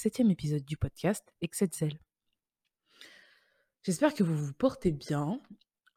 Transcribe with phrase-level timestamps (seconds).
[0.00, 2.00] septième épisode du podcast Excel.
[3.82, 5.42] J'espère que vous vous portez bien.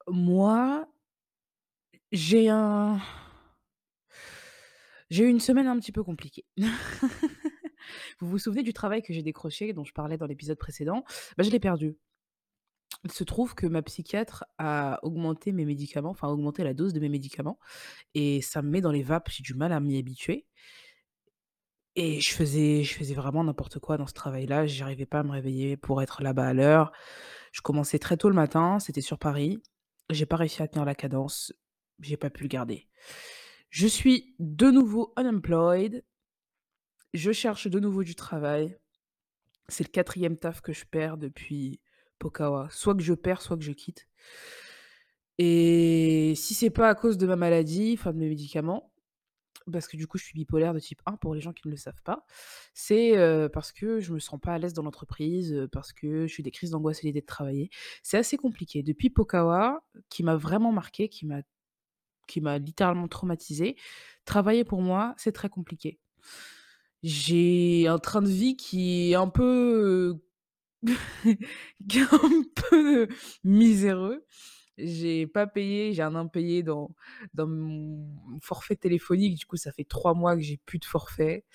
[0.08, 0.86] Moi,
[2.12, 3.00] j'ai un...
[5.10, 6.44] J'ai eu une semaine un petit peu compliquée.
[8.20, 11.05] vous vous souvenez du travail que j'ai décroché, dont je parlais dans l'épisode précédent?
[11.38, 11.96] Bah, Je l'ai perdu.
[13.05, 16.99] Il se trouve que ma psychiatre a augmenté mes médicaments, enfin augmenté la dose de
[16.99, 17.58] mes médicaments,
[18.16, 20.46] et ça me met dans les vapes, j'ai du mal à m'y habituer.
[21.96, 25.32] Et je faisais je faisais vraiment n'importe quoi dans ce travail-là, j'arrivais pas à me
[25.32, 26.92] réveiller pour être là-bas à l'heure.
[27.52, 29.62] Je commençais très tôt le matin, c'était sur Paris.
[30.10, 31.54] J'ai pas réussi à tenir la cadence,
[32.00, 32.88] j'ai pas pu le garder.
[33.70, 36.04] Je suis de nouveau unemployed.
[37.13, 38.78] Je cherche de nouveau du travail.
[39.68, 41.80] C'est le quatrième taf que je perds depuis
[42.20, 42.68] Pokawa.
[42.72, 44.07] Soit que je perds, soit que je quitte.
[45.38, 48.93] Et si c'est pas à cause de ma maladie, enfin de mes médicaments,
[49.72, 51.72] parce que du coup, je suis bipolaire de type 1 pour les gens qui ne
[51.72, 52.26] le savent pas.
[52.74, 53.16] C'est
[53.54, 56.52] parce que je me sens pas à l'aise dans l'entreprise, parce que je suis des
[56.52, 57.70] crises d'angoisse à l'idée de travailler.
[58.04, 58.84] C'est assez compliqué.
[58.84, 61.41] Depuis Pokawa, qui m'a vraiment marqué, qui m'a
[62.28, 63.76] qui m'a littéralement traumatisé,
[64.25, 66.00] travailler pour moi, c'est très compliqué.
[67.03, 70.19] J'ai un train de vie qui est un peu
[71.90, 73.08] qui est un peu
[73.44, 74.25] miséreux.
[74.78, 76.90] J'ai pas payé, j'ai un impayé dans,
[77.34, 79.38] dans mon forfait téléphonique.
[79.38, 81.46] Du coup, ça fait trois mois que j'ai plus de forfait.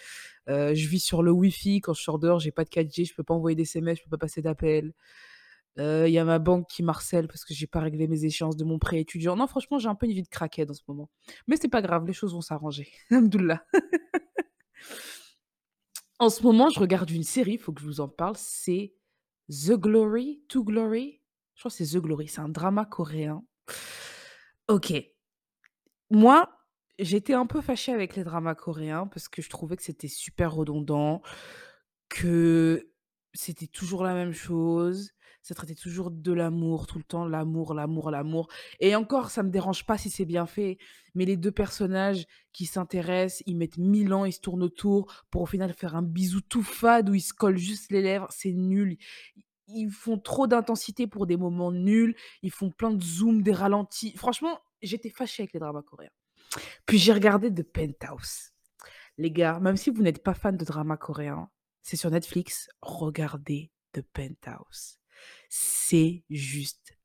[0.49, 1.81] Euh, je vis sur le Wi-Fi.
[1.81, 4.05] Quand je sors dehors, j'ai pas de 4G, je peux pas envoyer des SMS, je
[4.05, 4.93] peux pas passer d'appels.
[5.79, 8.57] Euh, Il y a ma banque qui marcelle parce que j'ai pas réglé mes échéances
[8.57, 9.37] de mon prêt étudiant.
[9.37, 11.11] Non, franchement, j'ai un peu une vie de craquette en ce moment.
[11.47, 12.91] Mais c'est pas grave, les choses vont s'arranger.
[13.11, 13.65] Alhamdoulilah.
[16.19, 18.35] en ce moment, je regarde une série, il faut que je vous en parle.
[18.37, 18.95] C'est
[19.51, 21.21] The Glory, To Glory.
[21.59, 23.43] Je crois que c'est The Glory, c'est un drama coréen.
[24.69, 24.93] Ok.
[26.09, 26.49] Moi,
[27.01, 30.55] j'étais un peu fâchée avec les dramas coréens parce que je trouvais que c'était super
[30.55, 31.21] redondant,
[32.09, 32.93] que
[33.35, 35.11] c'était toujours la même chose,
[35.43, 38.47] ça traitait toujours de l'amour tout le temps, l'amour, l'amour, l'amour.
[38.79, 40.79] Et encore, ça me dérange pas si c'est bien fait,
[41.17, 45.43] mais les deux personnages qui s'intéressent, ils mettent mille ans, ils se tournent autour pour
[45.43, 48.53] au final faire un bisou tout fade où ils se collent juste les lèvres, c'est
[48.53, 48.97] nul
[49.69, 54.17] ils font trop d'intensité pour des moments nuls, ils font plein de zooms, des ralentis.
[54.17, 56.11] Franchement, j'étais fâchée avec les dramas coréens.
[56.87, 58.53] Puis j'ai regardé The Penthouse.
[59.19, 61.51] Les gars, même si vous n'êtes pas fan de dramas coréens,
[61.83, 64.99] c'est sur Netflix, regardez The Penthouse.
[65.49, 66.97] C'est juste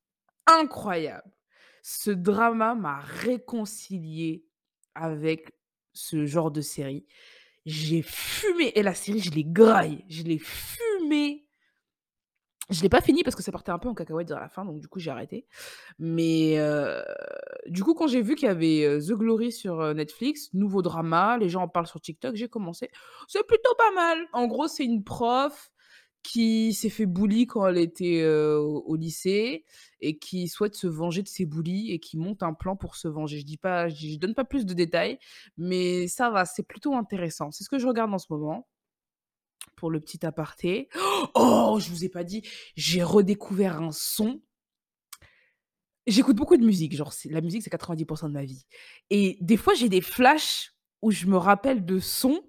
[0.46, 1.32] incroyable.
[1.82, 4.46] Ce drama m'a réconcilié
[4.96, 5.54] avec
[5.94, 7.06] ce genre de série.
[7.66, 11.43] J'ai fumé, et la série, je l'ai graille, je l'ai fumé
[12.74, 14.66] je l'ai pas fini parce que ça partait un peu en cacahuète vers la fin,
[14.66, 15.46] donc du coup j'ai arrêté.
[16.00, 16.58] Mais
[17.68, 21.50] du coup, quand j'ai vu qu'il y avait The Glory sur Netflix, nouveau drama, les
[21.50, 22.90] gens en parlent sur TikTok, j'ai commencé.
[23.28, 24.18] C'est plutôt pas mal.
[24.34, 25.70] En gros, c'est une prof
[26.24, 29.66] qui s'est fait bully quand elle était au lycée
[30.00, 33.10] et qui souhaite se venger de ses bullies et qui monte un plan pour se
[33.10, 33.40] venger.
[33.40, 35.20] Je dis pas, je donne pas plus de détails,
[35.58, 37.52] mais ça va, c'est plutôt intéressant.
[37.52, 38.68] C'est ce que je regarde en ce moment
[39.76, 40.88] pour le petit aparté.
[40.96, 42.44] Oh, je vous ai pas dit,
[42.76, 44.42] j'ai redécouvert un son.
[46.06, 48.66] J'écoute beaucoup de musique, genre la musique c'est 90% de ma vie.
[49.10, 52.42] Et des fois j'ai des flashs où je me rappelle de sons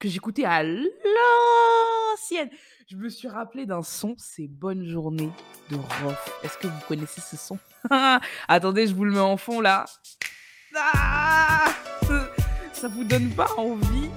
[0.00, 2.50] que j'écoutais à l'ancienne.
[2.88, 5.30] Je me suis rappelé d'un son, c'est Bonne journée
[5.70, 6.40] de Rof.
[6.42, 7.58] Est-ce que vous connaissez ce son?
[8.48, 9.84] Attendez, je vous le mets en fond là.
[10.74, 11.74] Ah
[12.72, 14.08] ça vous donne pas envie?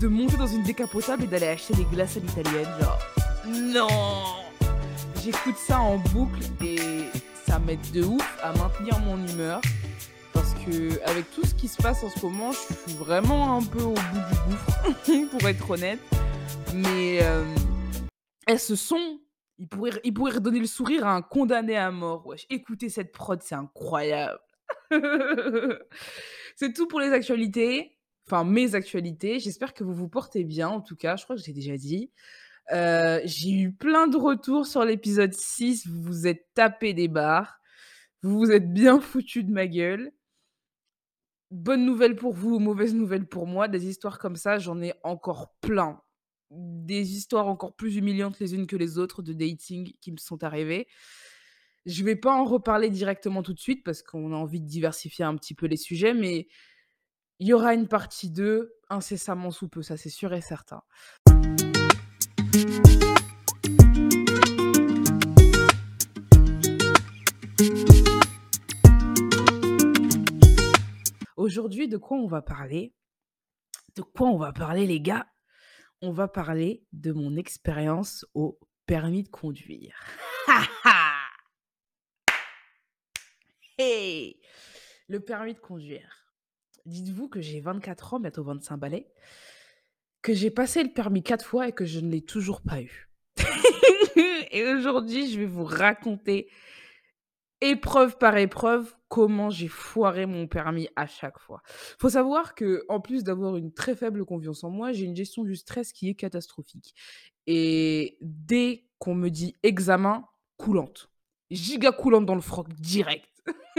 [0.00, 2.68] De monter dans une décapotable et d'aller acheter des glaces à l'italienne.
[2.80, 2.98] Genre,
[3.46, 3.88] non
[5.22, 6.78] J'écoute ça en boucle et
[7.46, 9.60] ça m'aide de ouf à maintenir mon humeur.
[10.32, 13.62] Parce que avec tout ce qui se passe en ce moment, je suis vraiment un
[13.62, 16.00] peu au bout du gouffre, pour être honnête.
[16.74, 17.44] Mais euh,
[18.56, 19.20] ce son,
[19.58, 22.26] il pourrait, il pourrait redonner le sourire à un condamné à mort.
[22.26, 22.46] Wesh.
[22.48, 24.40] Écoutez cette prod, c'est incroyable.
[26.56, 27.99] c'est tout pour les actualités
[28.30, 29.40] enfin mes actualités.
[29.40, 32.10] J'espère que vous vous portez bien, en tout cas, je crois que j'ai déjà dit.
[32.72, 37.58] Euh, j'ai eu plein de retours sur l'épisode 6, vous vous êtes tapé des barres,
[38.22, 40.12] vous vous êtes bien foutu de ma gueule.
[41.50, 45.56] Bonne nouvelle pour vous, mauvaise nouvelle pour moi, des histoires comme ça, j'en ai encore
[45.60, 46.00] plein.
[46.50, 50.44] Des histoires encore plus humiliantes les unes que les autres de dating qui me sont
[50.44, 50.86] arrivées.
[51.86, 55.24] Je vais pas en reparler directement tout de suite parce qu'on a envie de diversifier
[55.24, 56.46] un petit peu les sujets, mais
[57.40, 60.82] il y aura une partie 2 incessamment sous peu, ça c'est sûr et certain.
[71.36, 72.94] Aujourd'hui, de quoi on va parler?
[73.96, 75.26] De quoi on va parler, les gars?
[76.02, 79.98] On va parler de mon expérience au permis de conduire.
[83.82, 84.38] Hey!
[85.08, 86.19] Le permis de conduire.
[86.86, 89.06] Dites-vous que j'ai 24 ans, bientôt 25 balais,
[90.22, 93.10] que j'ai passé le permis 4 fois et que je ne l'ai toujours pas eu.
[94.50, 96.48] et aujourd'hui, je vais vous raconter,
[97.60, 101.62] épreuve par épreuve, comment j'ai foiré mon permis à chaque fois.
[101.98, 105.44] Faut savoir que en plus d'avoir une très faible confiance en moi, j'ai une gestion
[105.44, 106.94] du stress qui est catastrophique.
[107.46, 110.24] Et dès qu'on me dit examen,
[110.56, 111.10] coulante.
[111.50, 113.29] Giga coulante dans le froc, direct.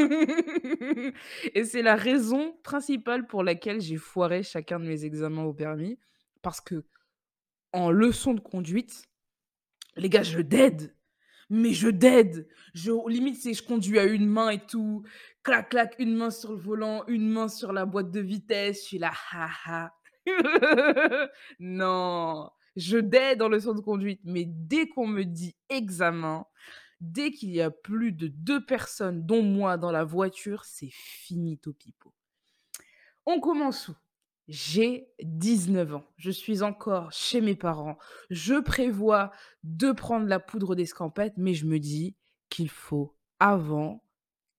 [1.56, 6.00] Et c'est la raison principale pour laquelle j'ai foiré chacun de mes examens au permis.
[6.42, 6.86] Parce que
[7.74, 9.04] en leçon de conduite,
[9.96, 10.96] les gars, je dead.
[11.50, 12.48] Mais je dead.
[12.74, 15.04] Je, limite, c'est je conduis à une main et tout.
[15.44, 18.82] Clac, clac, une main sur le volant, une main sur la boîte de vitesse.
[18.82, 19.12] Je suis là,
[21.60, 24.22] non, je dead dans leçon de conduite.
[24.24, 26.46] Mais dès qu'on me dit examen,
[27.02, 31.74] Dès qu'il y a plus de deux personnes, dont moi, dans la voiture, c'est finito
[31.74, 32.14] pipo.
[33.26, 33.96] On commence où?
[34.48, 36.04] J'ai 19 ans.
[36.18, 37.98] Je suis encore chez mes parents.
[38.30, 39.32] Je prévois
[39.64, 42.16] de prendre la poudre d'escampette, mais je me dis
[42.50, 44.04] qu'il faut avant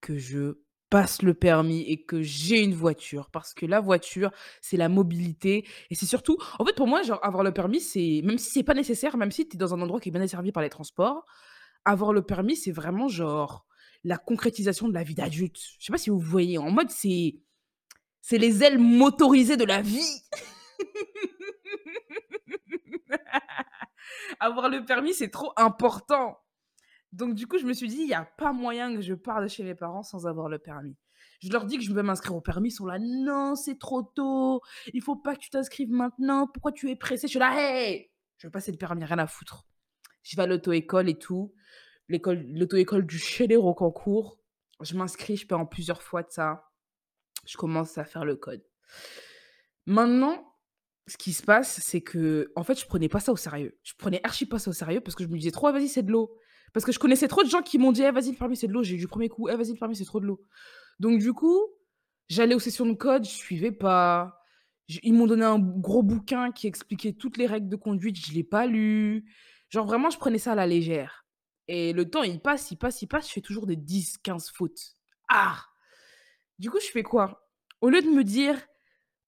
[0.00, 0.58] que je
[0.92, 4.30] passe le permis et que j'ai une voiture parce que la voiture
[4.60, 8.20] c'est la mobilité et c'est surtout en fait pour moi genre avoir le permis c'est
[8.24, 10.20] même si c'est pas nécessaire même si tu es dans un endroit qui est bien
[10.20, 11.24] desservi par les transports
[11.84, 13.66] avoir le permis, c'est vraiment genre
[14.04, 15.58] la concrétisation de la vie d'adulte.
[15.78, 17.36] Je sais pas si vous voyez, en mode c'est
[18.20, 20.22] c'est les ailes motorisées de la vie.
[24.40, 26.38] avoir le permis, c'est trop important.
[27.12, 29.42] Donc du coup, je me suis dit, il n'y a pas moyen que je parte
[29.42, 30.96] de chez mes parents sans avoir le permis.
[31.40, 34.02] Je leur dis que je vais m'inscrire au permis, ils sont là, non, c'est trop
[34.02, 34.60] tôt,
[34.92, 38.10] il faut pas que tu t'inscrives maintenant, pourquoi tu es pressé Je suis là, hey,
[38.38, 39.66] je vais passer le permis, rien à foutre.
[40.22, 41.54] Je vais à l'auto-école et tout
[42.20, 44.38] l'auto-école du Chélet Rocancourt.
[44.80, 46.68] Je m'inscris, je paie en plusieurs fois de ça.
[47.46, 48.62] Je commence à faire le code.
[49.86, 50.54] Maintenant,
[51.06, 53.78] ce qui se passe, c'est que, en fait, je prenais pas ça au sérieux.
[53.82, 55.88] Je prenais archi pas ça au sérieux parce que je me disais trop, ah, vas-y,
[55.88, 56.36] c'est de l'eau.
[56.72, 58.68] Parce que je connaissais trop de gens qui m'ont dit, eh, vas-y, le permis, c'est
[58.68, 58.82] de l'eau.
[58.82, 60.44] J'ai eu du premier coup, eh, vas-y, le permis, c'est trop de l'eau.
[61.00, 61.60] Donc, du coup,
[62.28, 64.38] j'allais aux sessions de code, je suivais pas.
[65.02, 68.44] Ils m'ont donné un gros bouquin qui expliquait toutes les règles de conduite, je l'ai
[68.44, 69.24] pas lu.
[69.72, 71.24] Genre, vraiment, je prenais ça à la légère.
[71.66, 74.50] Et le temps, il passe, il passe, il passe, je fais toujours des 10, 15
[74.50, 74.96] fautes.
[75.28, 75.64] Ah
[76.58, 77.48] Du coup, je fais quoi?
[77.80, 78.60] Au lieu de me dire,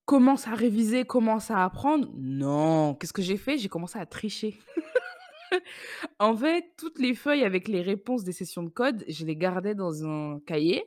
[0.05, 2.93] commence à réviser, commence à apprendre, non.
[2.93, 3.57] Qu'est-ce que j'ai fait?
[3.57, 4.59] J'ai commencé à tricher.
[6.19, 9.73] en fait, toutes les feuilles avec les réponses des sessions de code, je les gardais
[9.73, 10.85] dans un cahier.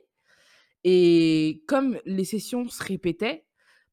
[0.85, 3.45] Et comme les sessions se répétaient,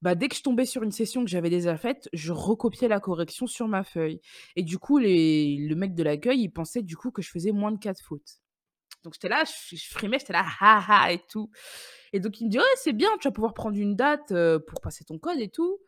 [0.02, 3.00] bah, dès que je tombais sur une session que j'avais déjà faite, je recopiais la
[3.00, 4.20] correction sur ma feuille.
[4.54, 7.72] Et du coup, le mec de l'accueil, il pensait du coup que je faisais moins
[7.72, 8.40] de 4 fautes.
[9.04, 11.50] Donc j'étais là, je, frimais, j'étais là, ha ha et tout.
[12.12, 14.35] Et donc il me dit, ouais, c'est bien, tu vas pouvoir prendre une date
[14.66, 15.78] pour passer ton code et tout.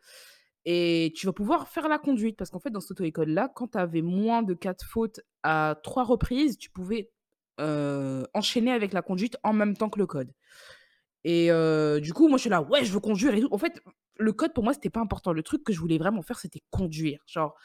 [0.65, 2.37] Et tu vas pouvoir faire la conduite.
[2.37, 6.03] Parce qu'en fait, dans cette auto-école-là, quand tu avais moins de 4 fautes à 3
[6.03, 7.11] reprises, tu pouvais
[8.33, 10.31] enchaîner avec la conduite en même temps que le code.
[11.31, 13.49] Et du coup, moi, je suis là, ouais, je veux conduire et tout.
[13.51, 13.79] En fait,
[14.17, 15.31] le code, pour moi, c'était pas important.
[15.31, 17.21] Le truc que je voulais vraiment faire, c'était conduire.
[17.27, 17.55] Genre,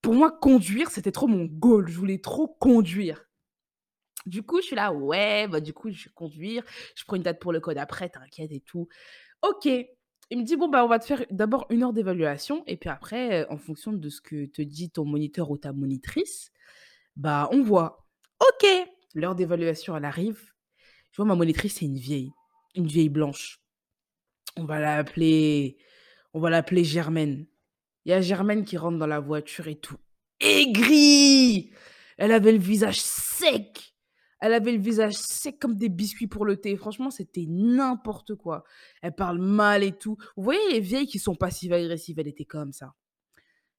[0.00, 1.88] pour moi, conduire, c'était trop mon goal.
[1.88, 3.24] Je voulais trop conduire.
[4.26, 6.62] Du coup, je suis là, ouais, bah, du coup, je vais conduire.
[6.94, 8.86] Je prends une date pour le code après, t'inquiète et tout.
[9.42, 9.66] Ok.
[9.66, 12.62] Il me dit, bon, bah, on va te faire d'abord une heure d'évaluation.
[12.68, 16.52] Et puis après, en fonction de ce que te dit ton moniteur ou ta monitrice,
[17.16, 18.06] bah, on voit.
[18.40, 18.68] Ok.
[19.14, 20.40] L'heure d'évaluation, elle arrive.
[21.10, 22.30] Je vois, ma monitrice, c'est une vieille
[22.74, 23.60] une vieille blanche.
[24.56, 25.78] On va l'appeler
[26.32, 27.46] on va l'appeler Germaine.
[28.04, 29.96] Il y a Germaine qui rentre dans la voiture et tout.
[30.40, 31.70] Aigrie
[32.16, 33.94] Elle avait le visage sec.
[34.40, 36.76] Elle avait le visage sec comme des biscuits pour le thé.
[36.76, 38.64] Franchement, c'était n'importe quoi.
[39.02, 40.16] Elle parle mal et tout.
[40.36, 42.94] Vous voyez les vieilles qui sont passives-agressives, elle était comme ça.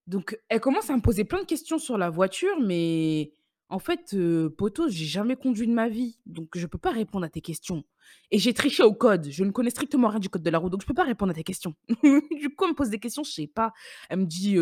[0.06, 3.34] Donc, elle commence à me poser plein de questions sur la voiture, mais
[3.72, 7.26] en fait, euh, poteau, j'ai jamais conduit de ma vie, donc je peux pas répondre
[7.26, 7.84] à tes questions.
[8.30, 9.30] Et j'ai triché au code.
[9.30, 11.32] Je ne connais strictement rien du code de la route, donc je peux pas répondre
[11.32, 11.74] à tes questions.
[12.04, 13.72] du coup, elle me pose des questions, je sais pas.
[14.10, 14.58] Elle me dit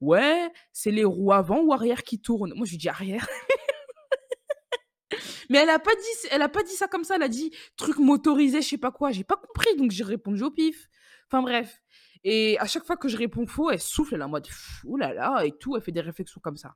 [0.00, 2.54] ouais, c'est les roues avant ou arrière qui tournent?
[2.56, 3.28] Moi, je lui dis arrière.
[5.50, 7.16] Mais elle a pas dit, elle a pas dit ça comme ça.
[7.16, 9.12] Elle a dit truc motorisé, je sais pas quoi.
[9.12, 10.88] J'ai pas compris, donc j'ai répondu au pif.
[11.28, 11.82] Enfin bref.
[12.24, 14.48] Et à chaque fois que je réponds faux, elle souffle, elle est en mode
[14.84, 15.76] oulala et tout.
[15.76, 16.74] Elle fait des réflexions comme ça.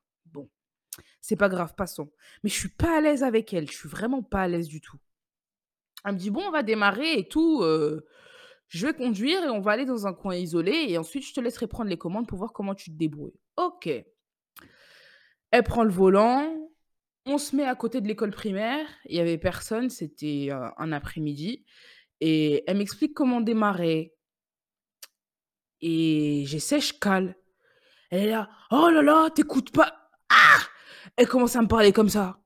[1.20, 2.10] C'est pas grave, passons.
[2.42, 3.70] Mais je suis pas à l'aise avec elle.
[3.70, 4.98] Je suis vraiment pas à l'aise du tout.
[6.04, 7.62] Elle me dit, bon, on va démarrer et tout.
[8.70, 11.40] Je vais conduire et on va aller dans un coin isolé et ensuite je te
[11.40, 13.38] laisserai prendre les commandes pour voir comment tu te débrouilles».
[13.56, 13.90] OK.
[15.50, 16.70] Elle prend le volant,
[17.26, 20.92] on se met à côté de l'école primaire, il y avait personne, c'était, heu, un
[20.92, 21.64] après-midi
[22.20, 24.14] et elle m'explique comment démarrer
[25.80, 27.36] et j'essaie, je cale.
[28.10, 30.58] Elle est là: «Oh là là, tu pas!» ah!
[31.16, 32.38] Elle commence à me parler comme ça.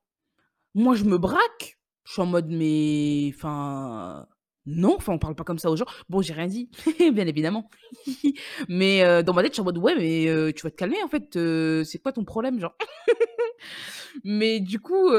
[0.75, 1.79] Moi, je me braque.
[2.05, 4.27] Je suis en mode: «Mais enfin,
[4.65, 5.85] non, enfin, on parle pas comme ça aux gens».
[6.09, 6.69] Bon, j'ai rien dit,
[7.13, 7.69] bien évidemment.
[8.69, 10.75] Mais heu, dans ma tête, je suis en mode: «Ouais, mais heu, tu vas te
[10.75, 12.75] calmer en fait, heu, c'est quoi ton problème, genre?»
[14.23, 15.09] Mais du coup,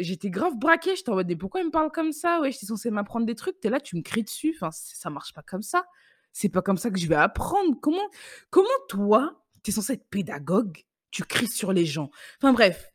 [0.00, 2.40] j'étais grave braquée, j'étais en mode: «Mais pourquoi elle me parle comme ça?
[2.42, 5.10] Tu es censée m'apprendre des trucs, tu es là, tu me cries dessus, enfin, ça
[5.10, 5.84] marche pas comme ça.
[6.32, 7.76] C'est pas comme ça que je vais apprendre.
[7.80, 8.08] Comment
[8.50, 10.84] comment toi, tu es censé être pédagogue,
[11.14, 12.10] tu cries sur les gens?»
[12.42, 12.92] enfin bref,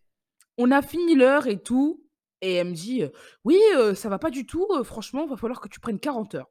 [0.58, 2.04] on a fini l'heure et tout
[2.42, 3.12] et elle me dit, heu:
[3.46, 6.36] «Oui, heu, ça va pas du tout, heu, franchement, va falloir que tu prennes 40
[6.36, 6.50] heures».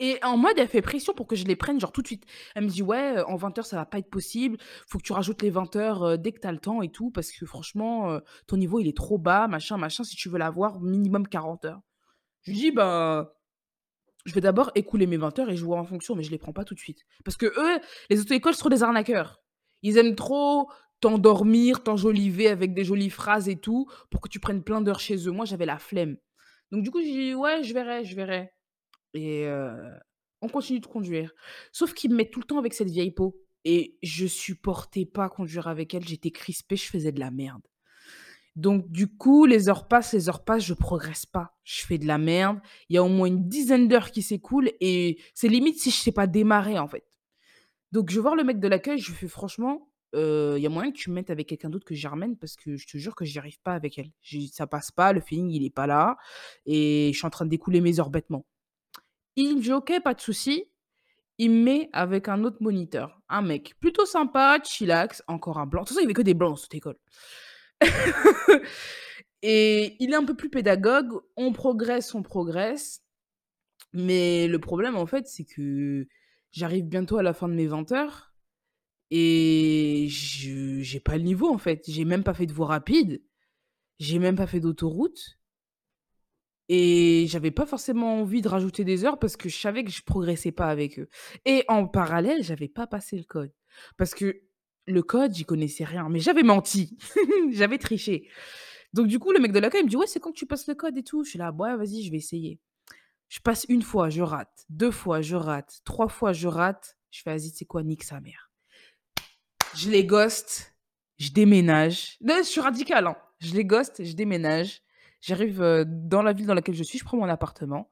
[0.00, 2.24] Et en mode, elle fait pression pour que je les prenne, genre, tout de suite.
[2.54, 4.58] Elle me dit: «Ouais, en 20 heures, ça va pas être possible.
[4.88, 6.90] Faut que tu rajoutes les 20 heures, heu, dès que tu as le temps et
[6.90, 10.04] tout, parce que franchement, ton niveau, il est trop bas, machin, machin.
[10.04, 11.80] Si tu veux l'avoir, minimum 40 heures».
[12.42, 13.35] Je lui dis: «Bah,
[14.26, 16.52] je vais d'abord écouler mes 20 heures et vois en fonction, mais je les prends
[16.52, 17.04] pas tout de suite».
[17.24, 17.80] Parce que eux,
[18.10, 19.40] les auto-écoles sont des arnaqueurs.
[19.82, 24.62] Ils aiment trop t'endormir, t'enjoliver avec des jolies phrases et tout, pour que tu prennes
[24.62, 25.30] plein d'heures chez eux.
[25.30, 26.16] Moi, j'avais la flemme.
[26.72, 28.50] Donc du coup, j'ai dit: «Ouais, je verrai, je verrai».
[29.14, 29.72] Et heu,
[30.42, 31.32] on continue de conduire.
[31.72, 35.28] Sauf qu'il me met tout le temps avec cette vieille peau et je supportais pas
[35.28, 37.62] conduire avec elle, j'étais crispée, je faisais de la merde.
[38.56, 41.58] Donc du coup, les heures passent, les heures passent, je progresse pas.
[41.62, 42.58] Je fais de la merde.
[42.88, 45.96] Il y a au moins une dizaine d'heures qui s'écoulent et c'est limite si je
[45.96, 47.04] sais pas démarrer, en fait.
[47.92, 50.70] Donc je vais voir le mec de l'accueil, je fais: «Franchement, heu, il y a
[50.70, 53.14] moyen que tu me mettes avec quelqu'un d'autre que ramène parce que je te jure
[53.14, 54.10] que j'y arrive pas avec elle.
[54.52, 56.16] Ça passe pas, le feeling il est pas là
[56.64, 58.46] et je suis en train d'écouler mes heures bêtement».
[59.36, 60.64] Il me dit: «OK, pas de souci».
[61.38, 65.82] Il me met avec un autre moniteur, un mec plutôt sympa, chillax, encore un blanc.
[65.82, 66.96] De toute façon, il y avait que des blancs dans cette école.
[69.42, 73.02] Et il est un peu plus pédagogue, on progresse, on progresse.
[73.92, 76.06] Mais le problème, en fait, c'est que
[76.52, 78.34] j'arrive bientôt à la fin de mes 20 heures
[79.10, 81.84] et je j'ai pas le niveau, en fait.
[81.88, 83.22] J'ai même pas fait de voie rapide,
[84.00, 85.38] j'ai même pas fait d'autoroute.
[86.68, 90.02] Et j'avais pas forcément envie de rajouter des heures parce que je savais que je
[90.02, 91.08] progressais pas avec eux.
[91.44, 93.52] Et en parallèle, j'avais pas passé le code.
[93.96, 94.42] Parce que
[94.86, 96.96] le code, j'y connaissais rien, mais j'avais menti,
[97.50, 98.28] j'avais triché.
[98.92, 100.66] Donc du coup, le mec de l'accueil me dit: «Ouais, c'est quand que tu passes
[100.68, 102.60] le code et tout?» je suis là: «Ouais, vas-y, je vais essayer».
[103.28, 106.96] Je passe une fois, je rate, 2 fois, je rate, 3 fois, je rate.
[107.10, 107.82] Je fais: «Vas-y, sais quoi?
[107.82, 108.50] Nique sa mère».
[109.74, 110.74] Je les ghost,
[111.18, 112.18] je déménage.
[112.24, 113.16] Je suis radicale, hein.
[113.40, 114.82] Je les ghost, je déménage.
[115.20, 117.90] J'arrive, heu, dans la ville dans laquelle je suis, je prends mon appartement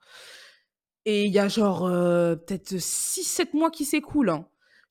[1.05, 4.47] et il y a genre, heu, peut-être 6-7 mois qui s'écoulent, hein.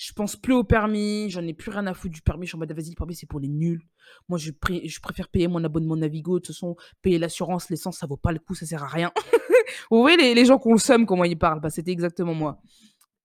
[0.06, 2.46] Je pense plus au permis, j'en ai plus rien à foutre du permis.
[2.46, 3.82] Je suis en mode: «Vas-y, le permis, c'est pour les nuls.
[4.28, 6.40] Moi, je pré je préfère payer mon abonnement Navigo.
[6.40, 9.12] De toute façon, payer l'assurance, l'essence, ça vaut pas le coup, ça sert à rien».
[9.92, 11.62] Vous voyez les les gens qui ont le seum, comment ils parlent?
[11.62, 12.60] Bah, c'était exactement moi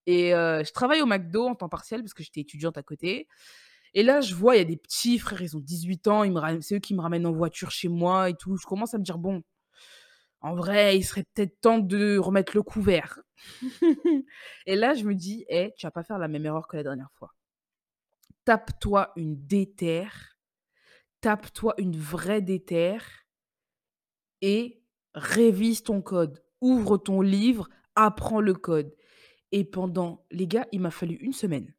[0.07, 3.29] et heu, je travaille au McDo en temps partiel parce que j'étais étudiante à côté
[3.95, 6.23] et là, je vois, il y a des petits frères, ils ont 18 ans,
[6.61, 8.57] c'est eux qui me ramènent en voiture chez moi et tout.
[8.57, 9.43] Je commence à me dire: «Bon,
[10.41, 13.21] en vrai, il serait peut-être temps de remettre le couvert».
[14.67, 16.83] Et là, je me dis: «Eh, tu vas pas faire la même erreur que la
[16.83, 17.35] dernière fois.
[18.45, 20.39] Tape-toi une déterre,
[21.21, 23.27] tape-toi une vraie déterre
[24.43, 24.81] et
[25.15, 26.43] révise ton code.
[26.61, 28.95] Ouvre ton livre, apprends le code»
[29.53, 31.75] et pendant les gars, il m'a fallu une semaine.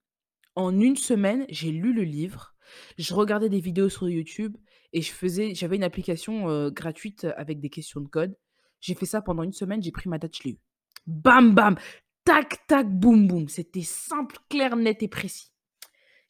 [0.56, 2.56] En une semaine, j'ai lu le livre,
[2.98, 4.58] je regardais des vidéos sur YouTube
[4.94, 8.36] et je faisais j'avais une application, heu, gratuite avec des questions de code.
[8.82, 10.60] J'ai fait ça pendant une semaine, j'ai pris ma date, je l'ai eu.
[11.08, 11.76] Bam bam,
[12.24, 13.50] tac tac, boum boum.
[13.50, 15.52] C'était simple, clair, net et précis.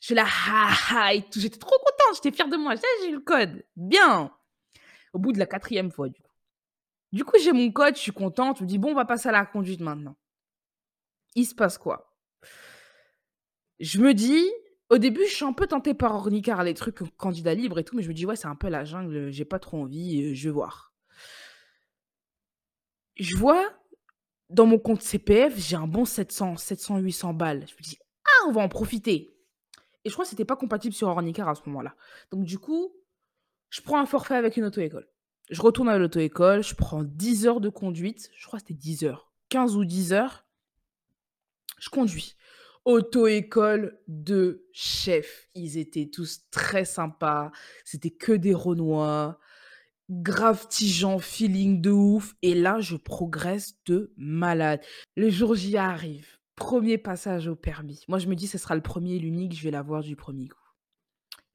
[0.01, 2.77] Je là: «Ha ha» et tout, j'étais trop contente, j'étais fière de moi.
[2.77, 4.31] «Ça j'ai eu le code, bien!»
[5.13, 6.31] Au bout de la quatrième fois, du coup.
[7.11, 9.29] Du coup, j'ai mon code, je suis contente, je me dis: «Bon, on va passer
[9.29, 10.15] à la conduite maintenant».
[11.35, 12.15] Il se passe quoi?
[13.79, 14.45] Je me dis
[14.89, 17.95] au début, je suis un peu tentée par Ornicar, les trucs candidat libre et tout,
[17.95, 20.33] mais je me dis: «Ouais, c'est un peu la jungle, j'ai pas trop envie, heu,
[20.33, 20.88] je vais voir».
[23.19, 23.69] Je vois
[24.49, 27.65] dans mon compte CPF, j'ai un bon 700-700-800 balles.
[27.67, 29.35] Je me dis: «Ah, on va en profiter»
[30.05, 31.95] et je crois que c'était pas compatible sur Ornicar à ce moment-là.
[32.31, 32.95] Donc du coup,
[33.69, 35.07] je prends un forfait avec une auto-école.
[35.49, 39.03] Je retourne à l'auto-école, je prends 10 heures de conduite, je crois que c'était 10
[39.03, 40.45] heures, 15 ou 10 heures.
[41.79, 42.35] Je conduis.
[42.85, 45.49] Auto-école de chef.
[45.53, 47.51] Ils étaient tous très sympas,
[47.83, 49.39] c'était que des renois
[50.09, 54.81] grave tigeant, feeling de ouf et là, je progresse de malade.
[55.15, 58.03] Le jour J arrive, premier passage au permis.
[58.07, 60.47] Moi, je me dis: «Ce sera le premier et l'unique, je vais l'avoir du premier
[60.47, 60.57] coup».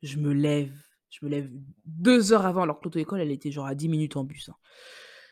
[0.03, 0.77] Je me lève,
[1.11, 1.51] je me lève
[1.87, 4.57] 2 heures avant alors que l'auto-école, elle était genre à 10 minutes en bus, hein.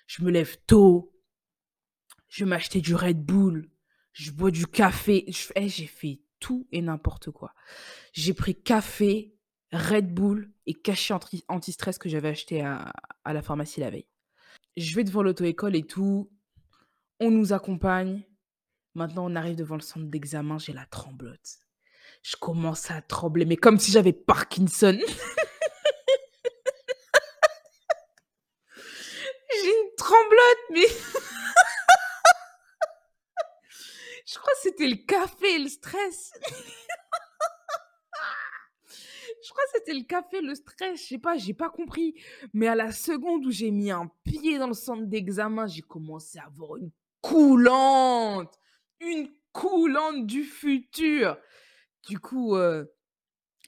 [0.07, 1.15] Je me lève tôt,
[2.29, 3.71] je m'acheter du Red Bull,
[4.13, 5.25] je bois du café,
[5.55, 7.55] eh, j'ai fait tout et n'importe quoi.
[8.13, 9.37] J'ai pris café,
[9.73, 12.93] Red Bull et cachet anti anti-stress que j'avais acheté à
[13.25, 14.07] à la pharmacie la veille.
[14.77, 16.31] Je vais devant l'auto-école et tout,
[17.21, 18.23] on nous accompagne.
[18.95, 21.59] Maintenant, on arrive devant le centre d'examen, j'ai la tremblote.
[22.23, 24.99] Je commence à trembler, mais comme si j'avais Parkinson.
[29.55, 30.87] J'ai une tremblote, mais
[34.27, 36.33] je crois que c'était le café et le stress.
[39.45, 42.15] Je crois que c'était le café, le stress, je sais pas, j'ai pas compris.
[42.53, 46.39] Mais à la seconde où j'ai mis un pied dans le centre d'examen, j'ai commencé
[46.39, 48.55] à avoir une coulante,
[49.01, 51.37] une coulante du futur.
[52.09, 52.93] Du coup, heu,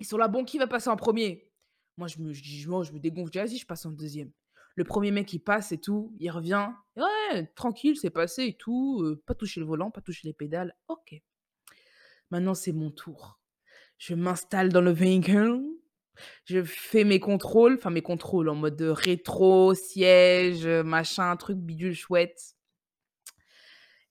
[0.00, 1.50] ils sont là: «Bon, qui va passer en premier?
[1.96, 3.92] Moi, je me je dis: «Moi, je me dégonfle, je dis: «Vas-y, je passe en
[3.92, 4.32] deuxième
[4.76, 9.02] Le premier mec, il passe et tout, il revient: «Ouais, tranquille, c'est passé et tout,
[9.04, 10.74] heu, pas touché le volant, pas touché les pédales».
[10.88, 11.14] OK.
[12.30, 13.40] Maintenant, c'est mon tour.
[13.98, 15.62] Je m'installe dans le véhicule,
[16.46, 21.58] je fais mes contrôles, enfin mes contrôles en mode, heu, rétro, siège, heu, machin, truc
[21.58, 22.54] bidule chouette.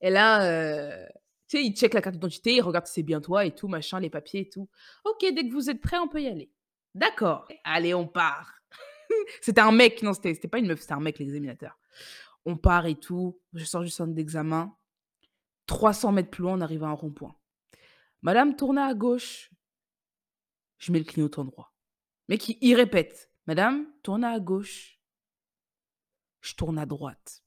[0.02, 1.06] Et là, heu,
[1.48, 3.68] tu sais, il check la carte d'identité, il regarde si c'est bien toi et tout,
[3.68, 4.70] machin, les papiers et tout.
[5.06, 6.52] «OK, dès que vous êtes prêts, on peut y aller».
[6.96, 8.54] «D'accord, allez, on part».
[9.42, 11.78] C'était un mec, non, c'était pas une meuf, c'était un mec l'examinateur.
[12.46, 14.76] On part et tout, je sors du centre d'examen.
[15.68, 17.36] 300 mètres plus loin, on arrive à un rond-point.
[18.24, 19.53] «Madame, tournez à gauche».
[20.84, 21.74] Je mets le clignotant droit.
[22.28, 25.00] Mec, il il répète: «Madame, tournez à gauche».
[26.42, 27.42] Je tourne à droite.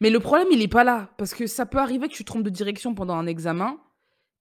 [0.00, 2.42] Mais le problème, il est pas là, parce que ça peut arriver que tu trompes
[2.42, 3.82] de direction pendant un examen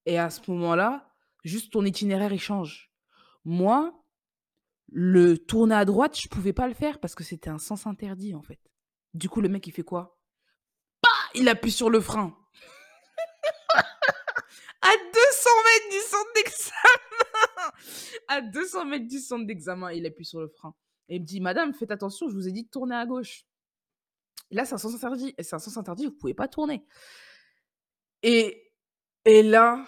[0.06, 1.14] et à ce moment-là,
[1.46, 2.92] juste ton itinéraire, il change.
[3.46, 4.04] Moi,
[4.90, 8.36] le tourner à droite, je pouvais pas le faire parce que c'était un sens interdit,
[8.36, 8.60] en fait.
[9.14, 10.20] Du coup, le mec, il fait quoi?
[11.02, 11.10] Bah!
[11.36, 12.38] Il appuie sur le frein.
[14.82, 17.72] À 200 mètres du centre d'examen!
[18.28, 20.76] À 200 mètres du centre d'examen, il appuie sur le frein
[21.10, 23.44] et il me dit: «Madame, faites attention, je vous ai dit de tourner à gauche».
[24.52, 26.84] Là, c'est un sens interdit c'est un sens interdit, vous pouvez pas tourner.
[28.24, 28.72] Et
[29.26, 29.86] et là,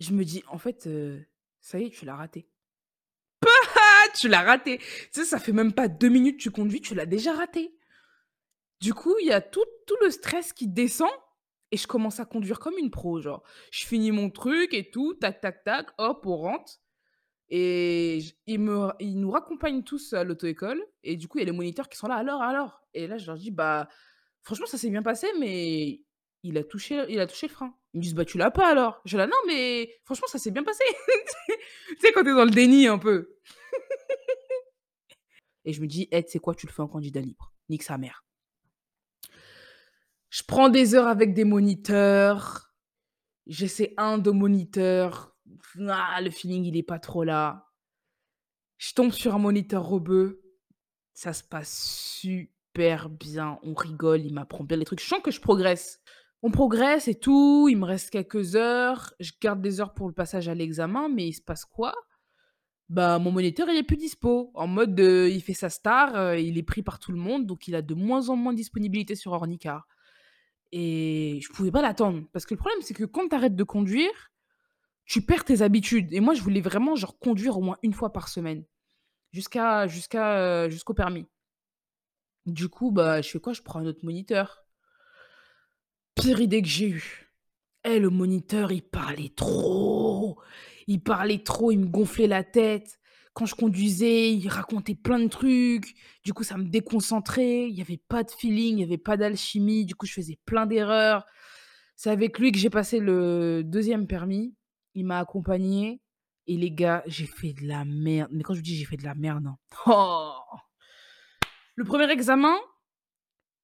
[0.00, 1.24] je me dis: «En fait, heu,
[1.60, 2.48] ça y est, tu l'as raté».
[3.46, 3.48] Ah!
[4.18, 4.78] Tu l'as raté.
[4.78, 7.74] Tu sais, ça fait même pas 2 minutes que tu conduis, tu l'as déjà raté.
[8.80, 11.10] Du coup, il y a tout tout le stress qui descend
[11.70, 13.42] et je commence à conduire comme une pro, genre.
[13.72, 16.80] Je finis mon truc et tout, tac, tac, tac, hop, on rentre
[17.50, 21.46] et ils me ils nous raccompagnent tous à l'auto-école et du coup, il y a
[21.46, 23.88] les moniteurs qui sont là: «Alors, alors?» et là, je leur dis: «Bah,
[24.42, 26.02] franchement, ça s'est bien passé, mais
[26.42, 27.74] il a touché il a touché le frein».
[27.94, 30.50] Ils me disent: «Bah, tu l'as pas alors?» je là: «Non, mais franchement, ça s'est
[30.50, 30.84] bien passé».
[31.88, 33.36] Tu sais, quand tu es dans le déni un peu.
[35.64, 36.54] Et je me dis: «Eh, tu sais quoi?
[36.54, 38.24] Tu le fais en candidat libre, nique sa mère».
[40.30, 42.72] Je prends des heures avec des moniteurs,
[43.46, 45.36] j'essaie 1, 2 moniteurs,
[45.88, 47.66] ah, le feeling, il est pas trop là.
[48.78, 50.40] Je tombe sur un moniteur rebeu,
[51.14, 51.72] ça se passe
[52.20, 56.00] super bien, on rigole, il m'apprend bien les trucs, je sens que je progresse.
[56.42, 60.14] On progresse et tout, il me reste quelques heures, je garde des heures pour le
[60.14, 61.94] passage à l'examen, mais il se passe quoi?
[62.88, 64.50] Bah, mon moniteur, il est plus dispo.
[64.54, 67.46] En mode, heu, il fait sa star, heu, il est pris par tout le monde,
[67.46, 69.86] donc il a de moins en moins de disponibilité sur Ornicar.
[70.72, 72.24] Et je pouvais pas l'attendre.
[72.32, 74.32] Parce que le problème, c'est que quand tu arrêtes de conduire,
[75.06, 76.12] tu perds tes habitudes.
[76.12, 78.64] Et moi, je voulais vraiment, genre, conduire au moins une fois par semaine,
[79.32, 81.26] jusqu'à jusqu'à, heu, jusqu'au permis.
[82.46, 83.52] Du coup, bah, je fais quoi?
[83.52, 84.64] Je prends un autre moniteur.
[86.14, 87.30] Pire idée que j'ai eue.
[87.84, 90.40] Eh, le moniteur, il parlait trop!
[90.86, 92.97] Il parlait trop, il me gonflait la tête.
[93.38, 95.94] Quand je conduisais, il racontait plein de trucs.
[96.24, 97.68] Du coup, ça me déconcentrait.
[97.68, 99.86] Il y avait pas de feeling, il y avait pas d'alchimie.
[99.86, 101.24] Du coup, je faisais plein d'erreurs.
[101.94, 104.56] C'est avec lui que j'ai passé le 2e permis.
[104.94, 106.02] Il m'a accompagnée
[106.48, 108.28] et les gars, j'ai fait de la merde.
[108.32, 110.34] Mais quand je vous dis j'ai fait de la merde, hein, oh!
[111.76, 112.56] Le 1er examen,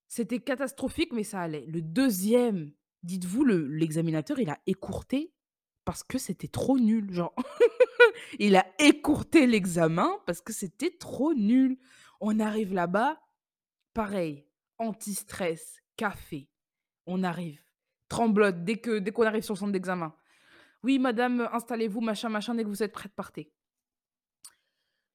[0.06, 1.66] c'était catastrophique, mais ça allait.
[1.66, 5.33] Le 2e, dites-vous, le l'examinateur, il a écourté
[5.84, 7.34] parce que c'était trop nul, genre.
[8.38, 11.78] Il a écourté l'examen parce que c'était trop nul.
[12.20, 13.20] On arrive là-bas,
[13.92, 14.46] pareil,
[14.78, 16.48] anti-stress, café.
[17.06, 17.62] On arrive,
[18.08, 20.14] tremblote dès que qu'on arrive sur le centre d'examen.
[20.82, 23.52] «Oui madame, installez-vous, machin, machin, dès que vous êtes prête, partez».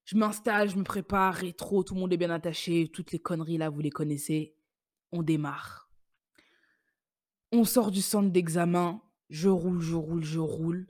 [0.04, 3.58] Je m'installe, je me prépare, rétro, tout le monde est bien attaché, toutes les conneries
[3.58, 4.56] là, vous les connaissez.
[5.12, 5.88] On démarre.
[7.52, 10.86] On sort du centre d'examen, je roule, je roule, je roule.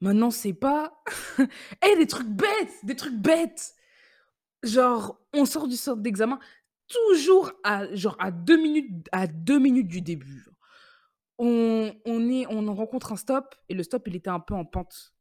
[0.00, 1.02] Maintenant, c'est pas.
[1.86, 3.74] Eh, des trucs bêtes, des trucs bêtes.
[4.62, 6.38] Genre, on sort du centre d'examen
[6.90, 10.44] toujours à genre à deux minutes du début.
[11.38, 15.14] On, on rencontre un stop et le stop il était un peu en pente.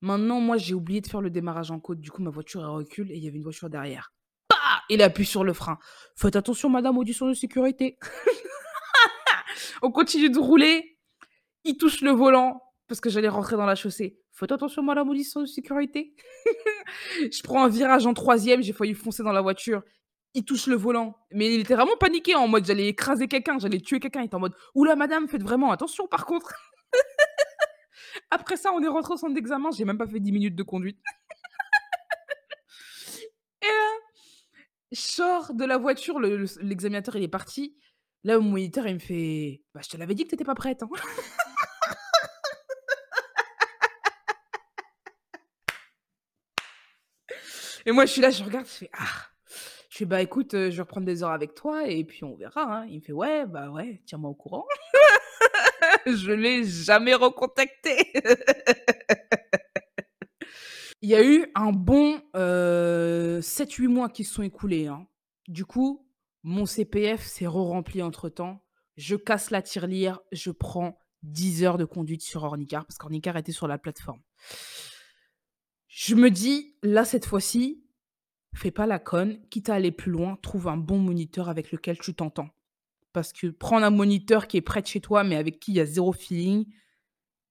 [0.00, 2.00] Maintenant, moi, j'ai oublié de faire le démarrage en côte.
[2.00, 4.12] Du coup, ma voiture, elle recule et il y avait une voiture derrière.
[4.50, 4.56] Bah
[4.90, 5.78] Il appuie sur le frein.
[6.16, 7.96] Faites attention, madame, audition de sécurité.
[9.82, 10.98] on continue de rouler.
[11.64, 14.18] Il touche le volant parce que j'allais rentrer dans la chaussée.
[14.32, 16.14] Faites attention, madame, audition de sécurité.
[17.20, 19.82] je prends un virage en troisième, j'ai failli foncer dans la voiture.
[20.34, 21.16] Il touche le volant.
[21.30, 24.22] Mais il était vraiment paniqué en mode j'allais écraser quelqu'un, j'allais tuer quelqu'un.
[24.22, 26.54] Il était en mode Oula, madame, faites vraiment attention par contre.
[28.30, 30.62] Après ça, on est rentré au centre d'examen, j'ai même pas fait 10 minutes de
[30.62, 30.98] conduite.
[33.62, 33.90] Et là,
[34.92, 37.76] je de la voiture, l'examinateur est parti.
[38.24, 40.82] Là, mon moniteur il me fait Bah, je te l'avais dit que t'étais pas prête.
[40.82, 40.88] Hein.
[47.86, 49.26] Et moi, je suis là, je regarde, je fais Ah
[49.90, 52.34] Je fais Bah écoute, euh, je vais reprendre des heures avec toi et puis on
[52.34, 52.62] verra.
[52.62, 52.86] Hein.
[52.88, 54.64] Il me fait Ouais, bah ouais, tiens-moi au courant.
[56.06, 58.10] je l'ai jamais recontacté.
[61.02, 63.42] Il y a eu un bon 7-8 euh,
[63.88, 64.86] mois qui se sont écoulés.
[64.86, 65.06] Hein.
[65.46, 66.03] Du coup,
[66.44, 68.62] mon CPF s'est re-rempli entre-temps.
[68.96, 73.50] Je casse la tirelire, je prends 10 heures de conduite sur Ornicar, parce qu'Ornicar était
[73.50, 74.20] sur la plateforme.
[75.88, 77.82] Je me dis, là, cette fois-ci,
[78.54, 81.98] fais pas la conne, quitte à aller plus loin, trouve un bon moniteur avec lequel
[81.98, 82.50] tu t'entends.
[83.14, 85.76] Parce que prendre un moniteur qui est près de chez toi, mais avec qui il
[85.76, 86.66] y a zéro feeling,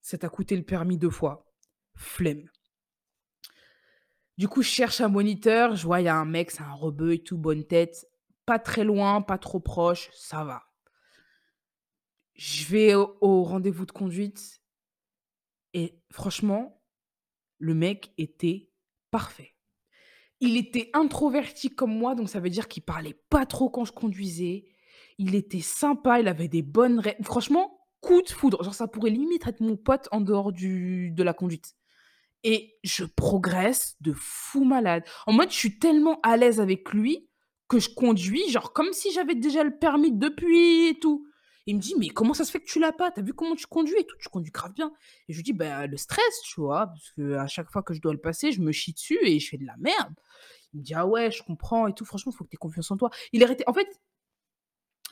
[0.01, 1.51] ça t'a coûté le permis deux fois.
[1.95, 2.47] Flemme.
[4.37, 6.73] Du coup, je cherche un moniteur, je vois, il y a un mec, c'est un
[6.73, 8.07] rebeu et tout, bonne tête.
[8.45, 10.63] Pas très loin, pas trop proche, ça va.
[12.35, 14.63] Je vais au rendez-vous de conduite
[15.73, 16.81] et franchement,
[17.57, 18.69] le mec était
[19.11, 19.55] parfait.
[20.39, 23.93] Il était introverti comme moi, donc ça veut dire qu'il parlait pas trop quand je
[23.93, 24.65] conduisais.
[25.17, 27.01] Il était sympa, il avait des bonnes.
[27.21, 28.63] Franchement, coup de foudre.
[28.63, 31.75] Genre, ça pourrait limite être mon pote en dehors du, de la conduite.
[32.43, 35.05] Et je progresse de fou malade.
[35.27, 37.29] En mode, je suis tellement à l'aise avec lui
[37.73, 41.25] que je conduis, genre comme si j'avais déjà le permis depuis et tout.
[41.65, 43.09] Il me dit, mais comment ça se fait que tu l'as pas?
[43.09, 44.17] T'as vu comment tu conduis et tout?
[44.19, 44.91] Tu conduis grave bien.
[45.27, 47.93] Et je lui dis, bah, le stress, tu vois, parce que à chaque fois que
[47.93, 50.13] je dois le passer, je me chie dessus et je fais de la merde.
[50.73, 52.05] Il me dit, ah ouais, je comprends et tout.
[52.05, 53.09] Franchement, faut que tu aies confiance en toi.
[53.31, 53.63] Il arrêté.
[53.65, 53.87] En fait,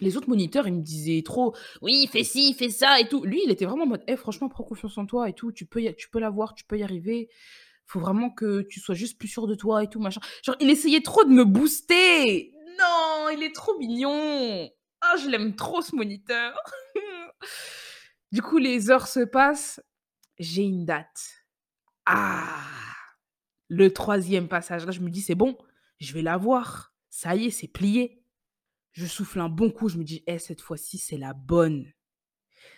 [0.02, 3.24] les autres moniteurs, ils me disaient trop, oui, fais ci, fais ça et tout.
[3.24, 5.54] Lui, il était vraiment en mode, hey, franchement, prends confiance en toi et tout.
[5.54, 7.30] Tu peux, tu peux l'avoir, tu peux y arriver.
[7.86, 10.22] Faut vraiment que tu sois juste plus sûr de toi et tout, machin.
[10.44, 12.51] Genre, il essayait trop de me booster.
[12.82, 14.70] Non, il est trop mignon.
[15.02, 16.58] Ah, je l'aime trop ce moniteur.
[18.32, 19.82] du coup, les heures se passent.
[20.40, 21.46] J'ai une date.
[22.06, 22.64] Ah,
[23.68, 24.86] le troisième passage.
[24.86, 25.58] Là, je me dis, c'est bon,
[26.00, 26.94] je vais l'avoir.
[27.10, 28.24] Ça y est, c'est plié.
[28.92, 29.90] Je souffle un bon coup.
[29.90, 31.92] Je me dis, eh, cette fois-ci, c'est la bonne.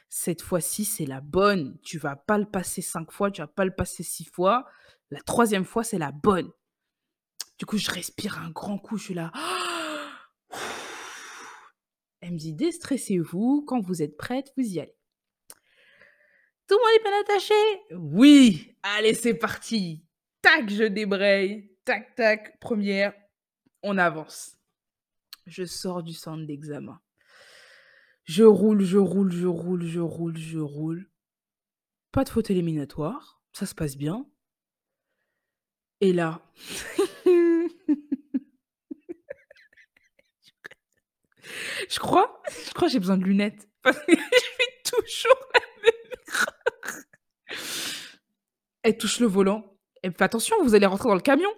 [0.10, 1.80] Cette fois-ci, c'est la bonne.
[1.84, 4.66] Tu vas pas le passer cinq fois, tu vas pas le passer six fois.
[5.10, 6.52] La troisième fois, c'est la bonne.
[7.58, 8.98] Du coup, je respire un grand coup.
[8.98, 9.32] Je suis là.
[12.24, 14.96] Elle me dit déstressez-vous, quand vous êtes prête, vous y allez.
[16.70, 17.54] Tout le monde est bien attaché
[17.98, 20.06] Oui Allez, c'est parti
[20.42, 21.70] Tac, je débraye.
[21.84, 23.14] Tac, tac, première,
[23.82, 24.56] on avance.
[25.48, 26.98] Je sors du centre d'examen.
[28.24, 31.12] Je roule, je roule, je roule, je roule, je roule.
[32.14, 34.26] Pas de faute éliminatoire, ça se passe bien.
[36.00, 36.42] Et là,
[41.90, 43.68] Je crois, je crois que j'ai besoin de lunettes.
[43.86, 45.94] Je fais toujours la même
[46.28, 47.04] erreur.
[48.84, 49.78] Elle touche le volant.
[50.02, 51.50] Elle fait attention, vous allez rentrer dans le camion.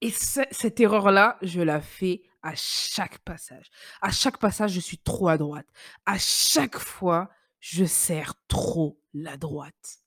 [0.00, 3.70] Et cette erreur-là, je la fais à chaque passage.
[4.02, 5.66] À chaque passage, je suis trop à droite.
[6.04, 10.02] À chaque fois, je serre trop la droite.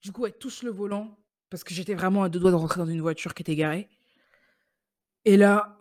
[0.00, 1.18] Du coup, elle touche le volant
[1.50, 3.90] parce que j'étais vraiment à deux doigts de rentrer dans une voiture qui était garée.
[5.24, 5.78] Et là,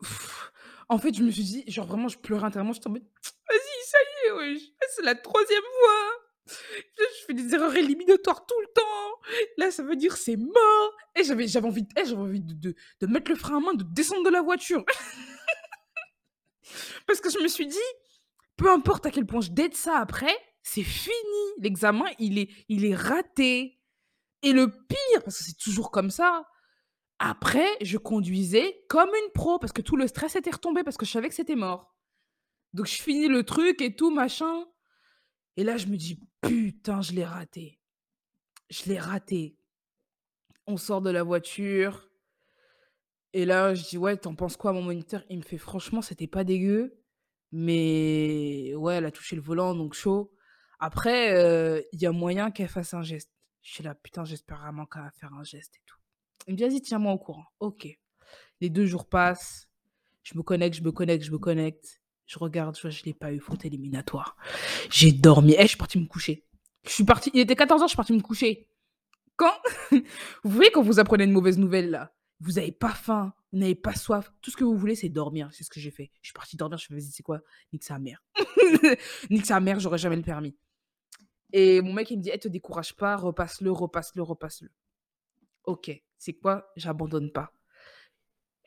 [0.92, 2.74] en fait, je me suis dit, genre vraiment, je pleurais intérieurement.
[2.74, 3.06] J'étais en mode,
[3.50, 4.62] vas-y, ça y est, wesh.
[4.94, 6.12] C'est la troisième fois.
[6.48, 9.22] Je fais des erreurs éliminatoires tout le temps.
[9.56, 10.98] Là, ça veut dire c'est mort.
[11.16, 14.26] Et j'avais, envie, eh, j'avais envie de, de, mettre le frein à main, de descendre
[14.26, 14.84] de la voiture.
[17.08, 17.78] Parce que je me suis dit,
[18.58, 21.16] peu importe à quel point je dette ça après, c'est fini.
[21.60, 23.80] L'examen, il est, il est raté.
[24.44, 26.44] Et le pire, parce que c'est toujours comme ça,
[27.24, 31.06] Après, je conduisais comme une pro parce que tout le stress était retombé parce que
[31.06, 31.96] je savais que c'était mort.
[32.74, 34.66] Donc je finis le truc et tout, machin.
[35.56, 37.80] Et là, je me dis: «Putain, je l'ai raté.
[38.72, 39.56] Je l'ai raté».
[40.66, 42.10] On sort de la voiture
[43.34, 46.02] et là, je dis: «Ouais, tu en penses quoi, mon moniteur?» il me fait: «Franchement,
[46.02, 47.04] c'était pas dégueu,
[47.52, 50.34] mais ouais, elle a touché le volant, donc chaud.
[50.80, 53.32] Après, heu, il y a moyen qu'elle fasse un geste».
[53.62, 56.01] Je suis là: «Putain, j'espère vraiment qu'elle va faire un geste et tout».
[56.48, 57.46] Il me dit: «Vas-y, tiens-moi au courant».
[57.60, 57.88] OK.
[58.62, 59.68] Les 2 jours passent,
[60.24, 62.02] je me connecte, je me connecte, je me connecte.
[62.26, 64.38] Je regarde, je vois, je l'ai pas eu, faute éliminatoire.
[64.90, 65.56] J'ai dormi.
[65.58, 66.46] Eh, je suis partie me coucher.
[66.86, 68.68] Je suis partie il était 14:00, je suis partie me coucher.
[69.36, 69.54] Quand
[69.92, 73.76] vous voyez quand vous apprenez une mauvaise nouvelle là, vous avez pas faim, vous n'avez
[73.76, 75.50] pas soif, tout ce que vous voulez, c'est dormir.
[75.52, 76.12] C'est ce que j'ai fait.
[76.22, 77.42] Je suis partie dormir, je fais: «Vas-y, c'est quoi?
[77.74, 78.24] Nique sa mère.
[79.30, 80.56] Nique sa mère, j'aurai jamais le permis».
[81.54, 84.70] Et mon mec, il me dit: «Eh, te décourage pas, repasse-le, repasse-le, repasse-le».
[85.66, 86.72] OK, c'est quoi?
[86.76, 87.52] J'abandonne pas.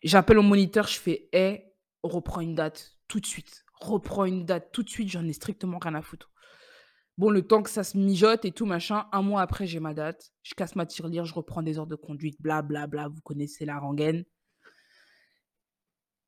[0.03, 3.65] J'appelle mon moniteur, je fais: «Eh, reprends une date tout de suite.
[3.81, 6.33] Reprends une date tout de suite, j'en ai strictement rien à foutre».
[7.17, 9.95] Bon, le temps que ça se mijote et tout machin, un mois après, j'ai ma
[9.95, 10.33] date.
[10.43, 13.65] Je casse ma tirelire, je reprends des heures de conduite, bla bla bla, vous connaissez
[13.65, 14.25] la rengaine.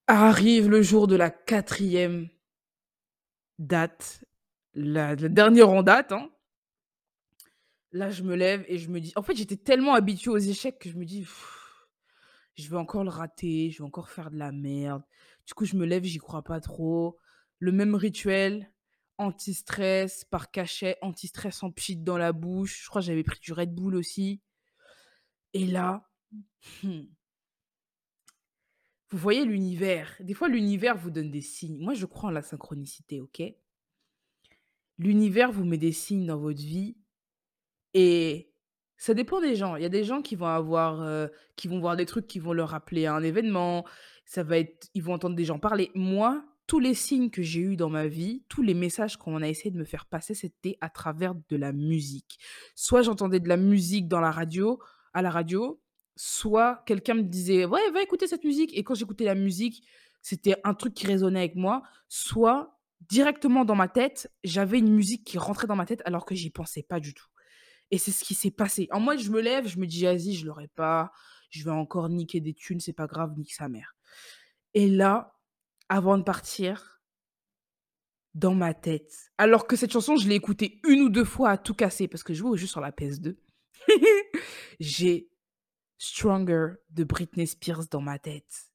[0.06, 2.28] Arrive le jour de la quatrième
[3.58, 4.24] date,
[4.74, 6.30] la la dernière en date, hein.
[7.92, 10.79] Là, je me lève et je me dis en fait, j'étais tellement habituée aux échecs
[10.79, 11.27] que je me dis:
[12.57, 15.03] «Je vais encore le rater, je vais encore faire de la merde».
[15.46, 17.18] Du coup, je me lève, j'y crois pas trop.
[17.59, 18.70] Le même rituel,
[19.18, 22.83] anti-stress par cachet, anti-stress en pchit dans la bouche.
[22.83, 24.42] Je crois que j'avais pris du Red Bull aussi.
[25.55, 26.11] Et là,
[26.83, 27.09] vous
[29.11, 30.16] voyez l'univers.
[30.20, 31.79] Des fois, l'univers vous donne des signes.
[31.79, 33.42] Moi, je crois en la synchronicité, OK?
[34.99, 36.96] L'univers vous met des signes dans votre vie
[37.96, 38.52] et
[38.98, 39.76] ça dépend des gens.
[39.76, 42.38] Il y a des gens qui vont avoir, heu, qui vont voir des trucs qui
[42.38, 43.87] vont leur rappeler un événement.
[44.26, 45.90] Ça va être ils vont entendre des gens parler.
[45.94, 49.48] Moi, tous les signes que j'ai eus dans ma vie, tous les messages qu'on a
[49.48, 52.38] essayé de me faire passer, c'était à travers de la musique.
[52.74, 54.78] Soit j'entendais de la musique dans la radio
[55.14, 55.80] à la radio,
[56.16, 59.87] soit quelqu'un me disait: «Ouais, va écouter cette musique» et quand j'écoutais la musique,
[60.22, 62.78] c'était un truc qui résonnait avec moi, soit
[63.09, 66.50] directement dans ma tête, j'avais une musique qui rentrait dans ma tête alors que j'y
[66.50, 67.26] pensais pas du tout.
[67.90, 68.88] Et c'est ce qui s'est passé.
[68.90, 71.12] En moi, je me lève, je me dis: «Vas-y, je l'aurai pas,
[71.51, 73.94] je vais encore niquer des thunes, c'est pas grave, nique sa mère».
[74.75, 75.38] Et là,
[75.88, 77.01] avant de partir,
[78.35, 81.57] dans ma tête, alors que cette chanson, je l'ai écoutée une ou 2 fois à
[81.57, 83.37] tout casser parce que je jouais jeu sur la PS2.
[84.81, 85.31] J'ai
[85.96, 88.70] «Stronger» de Britney Spears dans ma tête.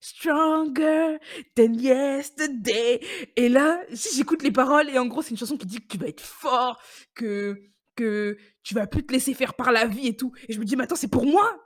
[0.00, 1.18] Stronger
[1.56, 3.00] than yesterday
[3.36, 5.98] et là, j'écoute les paroles et en gros, c'est une chanson qui dit que tu
[5.98, 6.80] vas être fort,
[7.14, 7.60] que
[7.98, 10.64] que tu vas plus te laisser faire par la vie et tout et je me
[10.64, 11.60] dis: «Mais attends, c'est pour moi?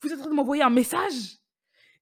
[0.00, 1.38] Vous êtes en train de m'envoyer un message?»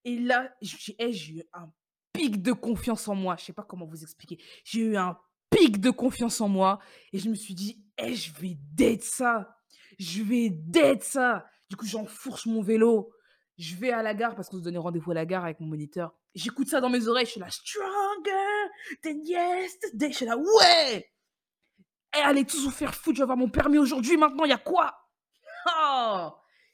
[0.05, 1.71] et là, j'ai eh, j'ai eu un
[2.13, 4.39] pic de confiance en moi, je sais pas comment vous expliquer.
[4.65, 5.17] J'ai eu un
[5.51, 6.79] pic de confiance en moi
[7.13, 9.57] et je me suis dit: «Eh, je vais date ça,
[9.99, 11.47] je vais date ça».
[11.69, 13.13] Du coup, j'enfourche mon vélo,
[13.57, 15.67] je vais à la gare parce qu'on se donnait rendez-vous à la gare avec mon
[15.67, 16.13] moniteur.
[16.35, 18.71] J'écoute ça dans mes oreilles, je suis là: «Stronger
[19.05, 20.11] than yesterday».
[20.11, 21.11] Je suis là: «Ouais!
[22.17, 24.53] Eh, allez tous vous faire foutre, je vais avoir mon permis aujourd'hui, maintenant, il y
[24.53, 24.95] a quoi?»
[25.67, 26.31] oh!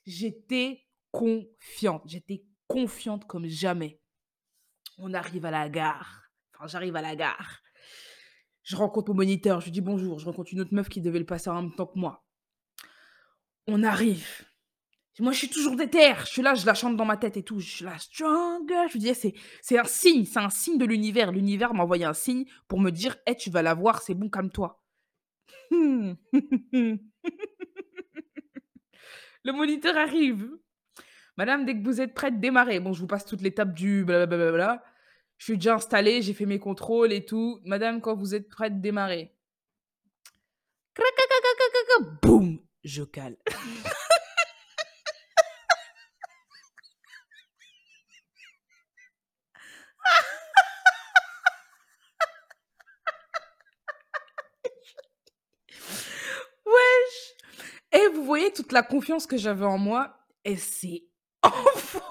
[0.07, 4.01] J'étais confiante, j'étais confiante comme jamais.
[4.99, 7.61] On arrive à la gare, enfin, j'arrive à la gare.
[8.62, 11.18] Je rencontre mon moniteur, je lui dis: «Bonjour», je rencontre une autre meuf qui devait
[11.18, 12.25] le passer en même temps que moi.
[13.66, 14.44] On arrive.
[15.18, 17.42] Moi, je suis toujours déter, je suis là, je la chante dans ma tête et
[17.42, 20.51] tout, je suis là: «Stronger», je lui dis: «Eh, c'est c'est un signe, c'est un
[20.51, 21.31] signe de l'univers».
[21.33, 24.83] L'univers m'a envoyé un signe pour me dire: «Eh, tu vas l'avoir, c'est bon, calme-toi».
[29.44, 30.48] Le moniteur arrive.
[31.37, 32.81] «Madame, dès que vous êtes prête, démarrez».
[32.81, 34.83] Bon, je vous passe toute l'étape du blablabla.
[35.38, 37.61] Je suis déjà installée, j'ai fait mes contrôles et tout.
[37.64, 39.37] «Madame, quand vous êtes prête, démarrez».
[42.22, 42.59] Boum!
[42.83, 43.37] Je cale.
[56.66, 57.35] Wesh!
[57.92, 61.05] Et vous voyez toute la confiance que j'avais en moi, elle s'est
[61.42, 62.02] envolée!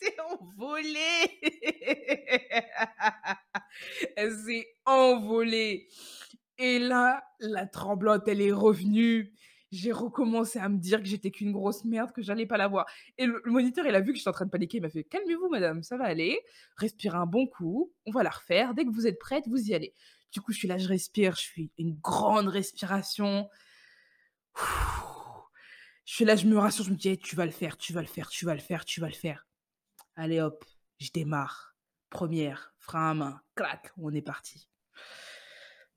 [0.00, 1.38] s'est envolée!
[4.16, 5.88] Elle s'est envolée
[6.58, 9.34] et là, la tremblote, elle est revenue.
[9.70, 12.86] J'ai recommencé à me dire que j'étais qu'une grosse merde, que j'allais pas l'avoir
[13.18, 14.88] et le le moniteur, il a vu que j'étais en train de paniquer, il m'a
[14.88, 16.40] fait: «Calmez-vous madame, ça va aller,
[16.78, 18.72] respirez un bon coup, on va la refaire.
[18.74, 19.92] Dès que vous êtes prête, vous y allez».
[20.32, 23.48] Du coup, je suis là, je respire, je fais une grande respiration.
[26.04, 27.92] Je suis là, je me rassure, je me dis: «Eh, tu vas le faire, tu
[27.92, 29.46] vas le faire, tu vas le faire, tu vas le faire».
[30.14, 30.64] Allez hop,
[30.98, 31.76] je démarre.
[32.10, 34.68] Première, frein à main, clac, on est parti.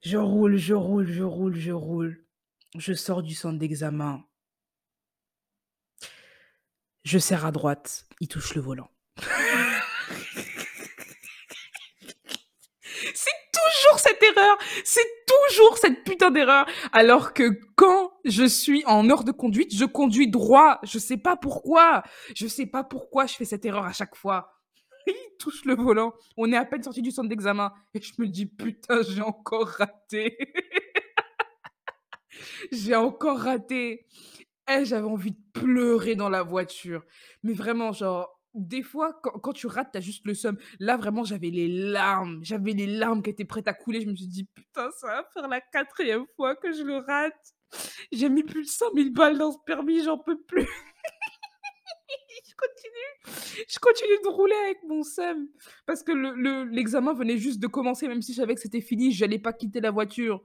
[0.02, 2.26] Je roule, je roule, je roule, je roule.
[2.76, 4.24] Je sors du centre d'examen.
[7.04, 8.92] Je serre à droite, il touche le volant.
[13.14, 13.32] C'est
[14.84, 16.66] c'est toujours cette putain d'erreur.
[16.92, 20.80] Alors que quand je suis en heure de conduite, je conduis droit.
[20.84, 22.04] Je sais pas pourquoi.
[22.36, 24.54] Je sais pas pourquoi je fais cette erreur à chaque fois.
[25.08, 26.14] Il touche le volant.
[26.38, 29.68] On est à peine sorti du centre d'examen et je me dis putain, j'ai encore
[29.68, 30.38] raté.
[32.72, 34.06] j'ai encore raté.
[34.72, 37.04] Eh, j'avais envie de pleurer dans la voiture.
[37.44, 40.58] Mais vraiment, genre, des fois, quand, tu rates, t'as juste le seum.
[40.80, 42.40] Là, vraiment, j'avais les larmes.
[42.44, 44.02] J'avais les larmes qui étaient prêtes à couler.
[44.02, 47.54] Je me suis dit, putain, ça va faire la quatrième fois que je le rate.
[48.12, 50.66] J'ai mis plus de 100 000 balles dans ce permis, j'en peux plus.
[52.48, 53.66] je continue.
[53.70, 55.48] Je continue de rouler avec mon seum.
[55.86, 58.82] Parce que le- le- l'examen venait juste de commencer, même si je savais que c'était
[58.82, 60.42] fini, je n'allais pas quitter la voiture.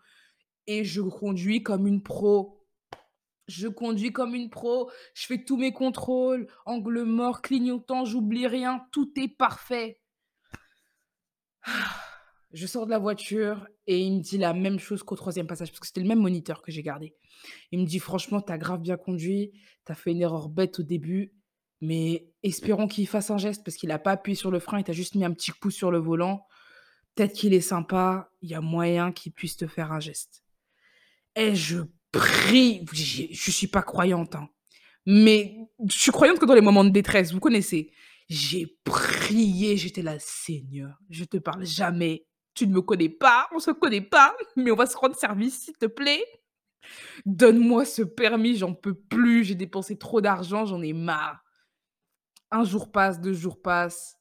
[0.66, 2.60] Et je conduis comme une pro.
[3.46, 8.86] Je conduis comme une pro, je fais tous mes contrôles, angle mort, clignotant, j'oublie rien,
[8.90, 10.00] tout est parfait.
[12.52, 15.70] Je sors de la voiture et il me dit la même chose qu'au troisième passage,
[15.70, 17.16] parce que c'était le même moniteur que j'ai gardé.
[17.72, 19.50] Il me dit franchement, t'as grave bien conduit,
[19.84, 21.32] t'as fait une erreur bête au début,
[21.80, 24.84] mais espérons qu'il fasse un geste, parce qu'il n'a pas appuyé sur le frein, il
[24.84, 26.46] t'a juste mis un petit coup sur le volant.
[27.14, 30.44] Peut-être qu'il est sympa, il y a moyen qu'il puisse te faire un geste.
[31.34, 31.82] Et je
[32.18, 34.48] prie, je suis pas croyante, hein,
[35.06, 37.92] mais je suis croyante que dans les moments de détresse, vous connaissez.
[38.28, 42.26] J'ai prié, j'étais là, Seigneur, je te parle jamais.
[42.54, 45.64] Tu ne me connais pas, on se connaît pas, mais on va se rendre service,
[45.64, 46.24] s'il te plaît.
[47.26, 51.42] Donne-moi ce permis, j'en peux plus, j'ai dépensé trop d'argent, j'en ai marre.
[52.50, 54.16] Un jour passe, deux jours passent,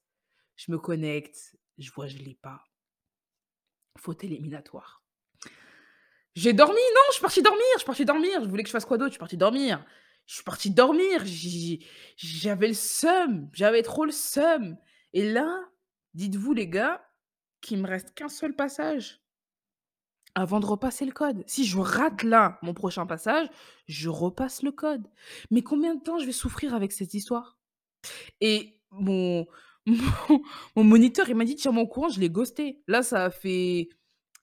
[0.56, 2.64] je me connecte, je vois, je l'ai pas.
[3.98, 5.03] Faute éliminatoire.
[6.36, 8.44] J'ai dormi, non, je suis partie dormir, je suis partie dormir.
[8.44, 9.10] Je voulais que je fasse quoi d'autre?
[9.12, 9.86] Je suis partie dormir.
[10.26, 11.24] Je suis partie dormir.
[12.16, 14.78] J'avais le seum, j'avais trop le seum.
[15.14, 15.60] Et là,
[16.14, 17.06] dites-vous les gars,
[17.62, 19.22] qu'il me reste qu'un seul passage
[20.36, 21.44] avant de repasser le code.
[21.48, 23.48] Si je rate là mon prochain passage,
[23.88, 25.08] je repasse le code.
[25.52, 27.58] Mais combien de temps je vais souffrir avec cette histoire?
[28.42, 29.46] Et mon
[29.86, 29.96] mon
[30.76, 32.84] mon moniteur, il m'a dit: «Tiens-moi au courant», je l'ai ghosté.
[32.88, 33.90] Là, ça fait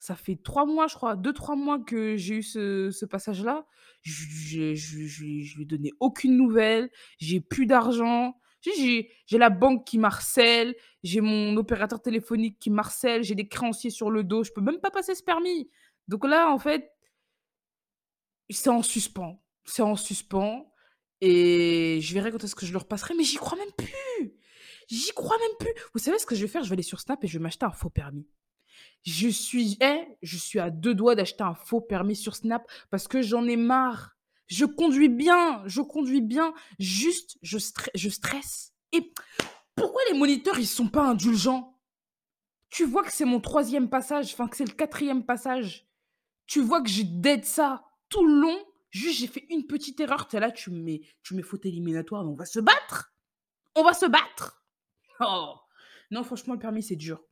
[0.00, 3.66] ça fait 3 mois, je crois, deux trois mois que j'ai eu ce passage-là.
[4.02, 4.74] Je
[5.22, 8.34] lui ai donné aucune nouvelle, j'ai plus d'argent.
[8.62, 14.10] J'ai la banque qui m'harcèle, j'ai mon opérateur téléphonique qui m'harcèle, j'ai des créanciers sur
[14.10, 15.70] le dos, je peux même pas passer ce permis.
[16.08, 16.92] Donc là, en fait,
[18.50, 19.42] c'est en suspens.
[19.64, 20.70] C'est en suspens
[21.22, 24.34] et je verrai quand est-ce que je le repasserai, mais j'y crois même plus!
[24.88, 25.72] J'y crois même plus!
[25.94, 26.62] Vous savez ce que je vais faire?
[26.62, 28.28] Je vais aller sur Snap et je vais m'acheter un faux permis.
[29.02, 33.08] Je suis eh, je suis à 2 doigts d'acheter un faux permis sur Snap parce
[33.08, 34.16] que j'en ai marre.
[34.46, 37.58] Je conduis bien, je conduis bien, juste je
[37.94, 39.12] je stresse et
[39.76, 41.78] pourquoi les moniteurs, ils sont pas indulgents?
[42.68, 45.88] Tu vois que c'est mon troisième passage, enfin que c'est le quatrième passage.
[46.46, 48.58] Tu vois que j'ai dead ça tout le long,
[48.90, 51.64] juste j'ai fait une petite erreur, es là, tu me mets tu me mets faute
[51.64, 53.14] éliminatoire, on va se battre!
[53.76, 54.64] On va se battre!
[55.20, 55.54] Oh!
[56.10, 57.22] Non, franchement, le permis, c'est dur.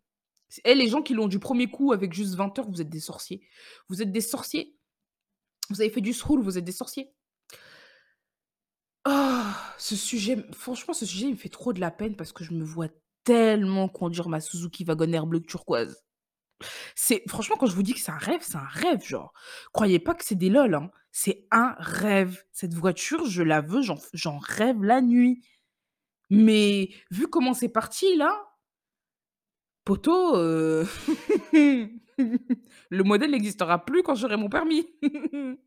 [0.49, 2.89] C'est eh, les gens qui l'ont du premier coup avec juste 20 heures, vous êtes
[2.89, 3.47] des sorciers.
[3.89, 4.75] Vous êtes des sorciers.
[5.71, 7.13] Vous avez fait du sroul, vous êtes des sorciers.
[9.05, 9.55] Ah!
[9.79, 12.65] Ce sujet, franchement, ce sujet, me fait trop de la peine parce que je me
[12.65, 12.89] vois
[13.25, 16.03] tellement conduire ma Suzuki Wagoner bleu turquoise.
[16.97, 19.33] C'est franchement, quand je vous dis que c'est un rêve, c'est un rêve, genre.
[19.73, 20.91] Croyez pas que c'est des lol, hein.
[21.13, 22.45] C'est un rêve.
[22.53, 25.43] Cette voiture, je la veux, j'en rêve la nuit.
[26.31, 28.48] Mais vu comment c'est parti là,
[30.37, 30.87] heu,
[32.91, 34.87] le modèle n'existera plus quand j'aurai mon permis.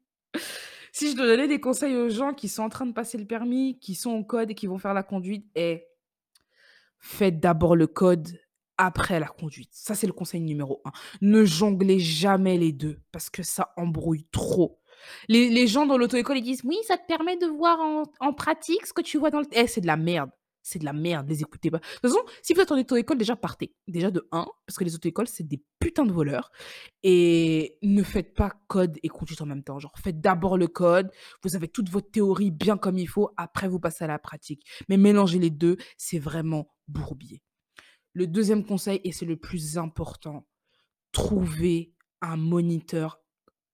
[0.94, 3.26] Si je dois donner des conseils aux gens qui sont en train de passer le
[3.26, 5.86] permis, qui sont au code et qui vont faire la conduite, eh,
[7.00, 8.28] faites d'abord le code,
[8.78, 9.70] après la conduite.
[9.74, 10.92] Ça, c'est le conseil numéro un.
[11.22, 14.80] Ne jonglez jamais les 2 parce que ça embrouille trop.
[15.28, 18.34] Les les gens dans l'auto-école, ils disent: «Oui, ça te permet de voir en en
[18.34, 20.32] pratique ce que tu vois dans le» eh, c'est de la merde,
[20.64, 21.80] c'est de la merde, les écoutez pas.
[21.80, 23.74] De toute façon, si vous êtes en auto-école, déjà partez.
[23.88, 26.51] Déjà de un parce que les auto-écoles, c'est des putains de voleurs
[27.03, 29.80] et ne faites pas code et conduite en même temps.
[29.80, 31.12] Genre, faites d'abord le code,
[31.43, 34.66] vous avez toute votre théorie bien comme il faut, après vous passez à la pratique.
[34.89, 37.41] Mais mélanger les 2, c'est vraiment bourbier.
[38.14, 40.45] Le deuxième conseil et c'est le plus important,
[41.12, 43.22] trouvez un moniteur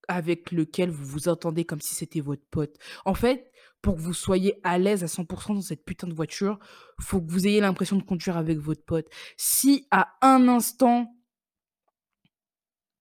[0.07, 2.77] avec lequel vous vous entendez comme si c'était votre pote.
[3.03, 3.51] En fait,
[3.88, 6.59] pour que vous soyez à l'aise à 100 dans cette putain de voiture,
[6.99, 9.07] faut que vous ayez l'impression de conduire avec votre pote.
[9.38, 11.15] Si à un instant,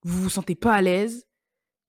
[0.04, 1.26] vous vous sentez pas à l'aise,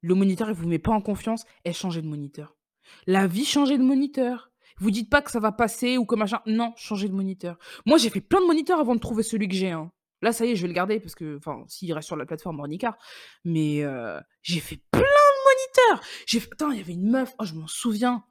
[0.01, 2.57] le moniteur, il vous met pas en confiance, et changez de moniteur.
[3.05, 4.49] La vie, changez de moniteur.
[4.79, 6.41] Vous dites pas que ça va passer ou que machin.
[6.47, 7.59] Non, changez de moniteur.
[7.85, 9.69] Moi, j'ai fait plein de moniteurs avant de trouver celui que j'ai.
[9.69, 9.91] hein.
[10.23, 12.25] Là, ça y est, je vais le garder parce que, enfin, s'il reste sur la
[12.25, 12.97] plateforme Ornicar.
[13.45, 16.51] Mais euh, j'ai fait plein de moniteurs.
[16.51, 18.25] Attends, il y avait une meuf, oh, je m'en souviens.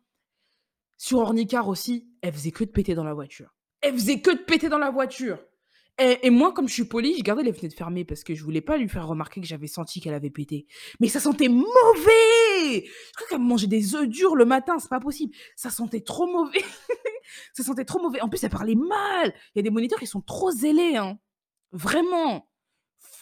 [0.97, 3.55] Sur Ornicar aussi, elle faisait que de péter dans la voiture.
[3.80, 5.38] Elle faisait que de péter dans la voiture.
[5.99, 8.61] Et, moi, comme je suis polie, je gardais les fenêtres fermées parce que je voulais
[8.61, 10.66] pas lui faire remarquer que j'avais senti qu'elle avait pété.
[11.01, 11.64] Mais ça sentait mauvais
[12.84, 15.34] Je crois qu'elle mangeait des œufs durs le matin, c'est pas possible.
[15.57, 16.62] Ça sentait trop mauvais.
[17.55, 18.20] ça sentait trop mauvais.
[18.20, 19.32] En plus, elle parlait mal.
[19.55, 20.97] Il y a des moniteurs qui sont trop zélés.
[20.97, 21.18] Hein.
[21.72, 22.47] Vraiment.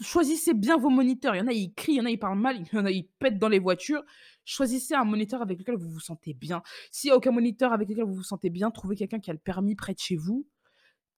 [0.01, 1.37] Choisissez bien vos moniteurs.
[1.37, 2.81] Il y en a, ils crient, il y en a, ils parlent mal, il y
[2.81, 4.03] en a, ils pètent dans les voitures.
[4.45, 6.63] Choisissez un moniteur avec lequel vous vous sentez bien.
[6.91, 9.33] S'il n'y a aucun moniteur avec lequel vous vous sentez bien, trouvez quelqu'un qui a
[9.33, 10.47] le permis près de chez vous,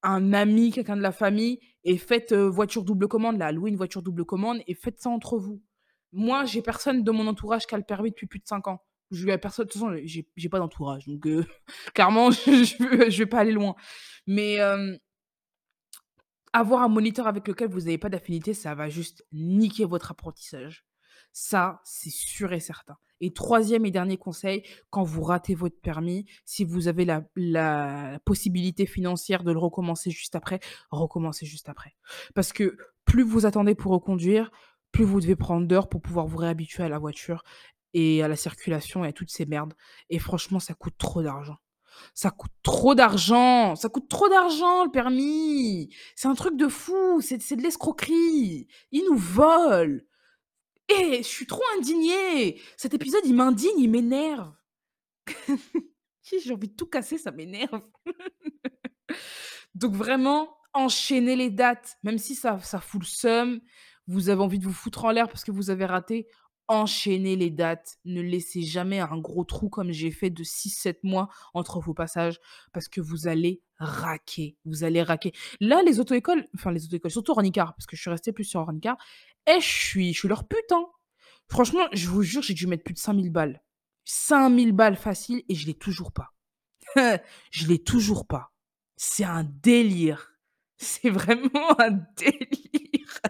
[0.03, 4.03] un ami, quelqu'un de la famille, et faites voiture double commande, là, louez une voiture
[4.03, 5.63] double commande et faites ça entre vous.
[6.13, 8.83] Moi, j'ai personne de mon entourage qui a le permis depuis plus de 5 ans.
[9.11, 11.27] Je lui ai personne, de toute façon, j'ai pas d'entourage, donc
[11.95, 12.65] clairement, je,
[13.11, 13.75] je, vais pas aller loin.
[14.27, 14.59] Mais
[16.57, 20.87] avoir un moniteur avec lequel vous n'avez pas d'affinité, ça va juste niquer votre apprentissage.
[21.33, 22.97] Ça, c'est sûr et certain.
[23.21, 28.87] Et troisième et dernier conseil, quand vous ratez votre permis, si vous avez la, possibilité
[28.87, 30.61] financière de le recommencer juste après,
[30.91, 31.97] recommencez juste après.
[32.35, 34.51] Parce que plus vous attendez pour reconduire,
[34.93, 37.43] plus vous devez prendre d'heures pour pouvoir vous réhabituer à la voiture
[37.95, 39.75] et à la circulation et à toutes ces merdes.
[40.11, 41.57] Et franchement, ça coûte trop d'argent.
[42.15, 45.89] Ça coûte trop d'argent, ça coûte trop d'argent le permis.
[46.15, 48.69] C'est un truc de fou, c'est c'est de l'escroquerie.
[48.93, 50.01] Ils nous volent.
[50.89, 52.61] Et je suis trop indignée.
[52.77, 54.53] Cet épisode, il m'indigne, il m'énerve.
[56.23, 57.83] J'ai envie de tout casser, ça m'énerve.
[59.75, 63.61] Donc vraiment, enchaînez les dates, même si ça, ça fout le seum,
[64.07, 66.29] vous avez envie de vous foutre en l'air parce que vous avez raté,
[66.69, 67.99] enchaînez les dates.
[68.05, 71.95] Ne laissez jamais un gros trou comme j'ai fait de six sept mois entre vos
[71.95, 72.39] passages
[72.73, 74.57] parce que vous allez raquer.
[74.65, 75.33] Vous allez raquer.
[75.61, 78.61] Là, les auto-écoles, enfin les auto-écoles, surtout Ornicar, parce que je suis restée plus sur
[78.61, 78.97] Ornicar,
[79.47, 80.85] et je suis, je suis leur putain.
[81.49, 83.63] Franchement, je vous jure, j'ai dû mettre plus de 5000 balles.
[84.05, 86.33] 5000 balles facile et je l'ai toujours pas.
[87.51, 88.53] je l'ai toujours pas.
[88.97, 90.33] C'est un délire.
[90.79, 93.21] C'est vraiment un délire.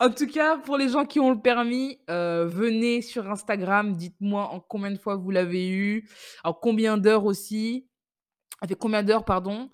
[0.00, 4.44] En tout cas, pour les gens qui ont le permis, heu, venez sur Instagram, dites-moi
[4.44, 6.08] en combien de fois vous l'avez eu,
[6.42, 7.86] en combien d'heures aussi,
[8.62, 9.70] avec combien d'heures, pardon.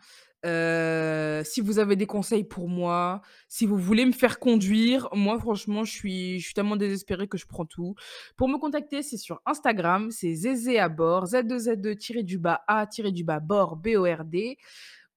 [0.47, 5.39] Heu, si vous avez des conseils pour moi, si vous voulez me faire conduire, moi
[5.41, 7.95] franchement je suis je suis tellement désespérée que je prends tout.
[8.37, 14.59] Pour me contacter, c'est sur Instagram, c'est zézé à bord, Z2Z2-du-bas A-du-bas bord, B-O-R-D.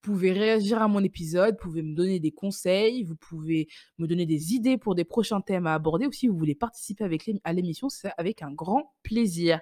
[0.01, 4.25] Pouvez réagir à mon épisode, vous pouvez me donner des conseils, vous pouvez me donner
[4.25, 7.03] des idées pour des prochains thèmes à aborder ou si vous voulez participer
[7.43, 9.59] à l'émission, c'est avec un grand plaisir.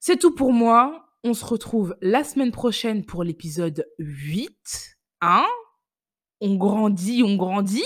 [0.00, 1.06] C'est tout pour moi.
[1.22, 4.96] On se retrouve la semaine prochaine pour l'épisode 8.
[5.20, 5.46] Hein?
[6.40, 7.84] On grandit, on grandit.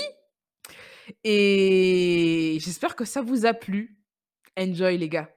[1.23, 3.99] Et j'espère que ça vous a plu.
[4.57, 5.34] Enjoy les gars.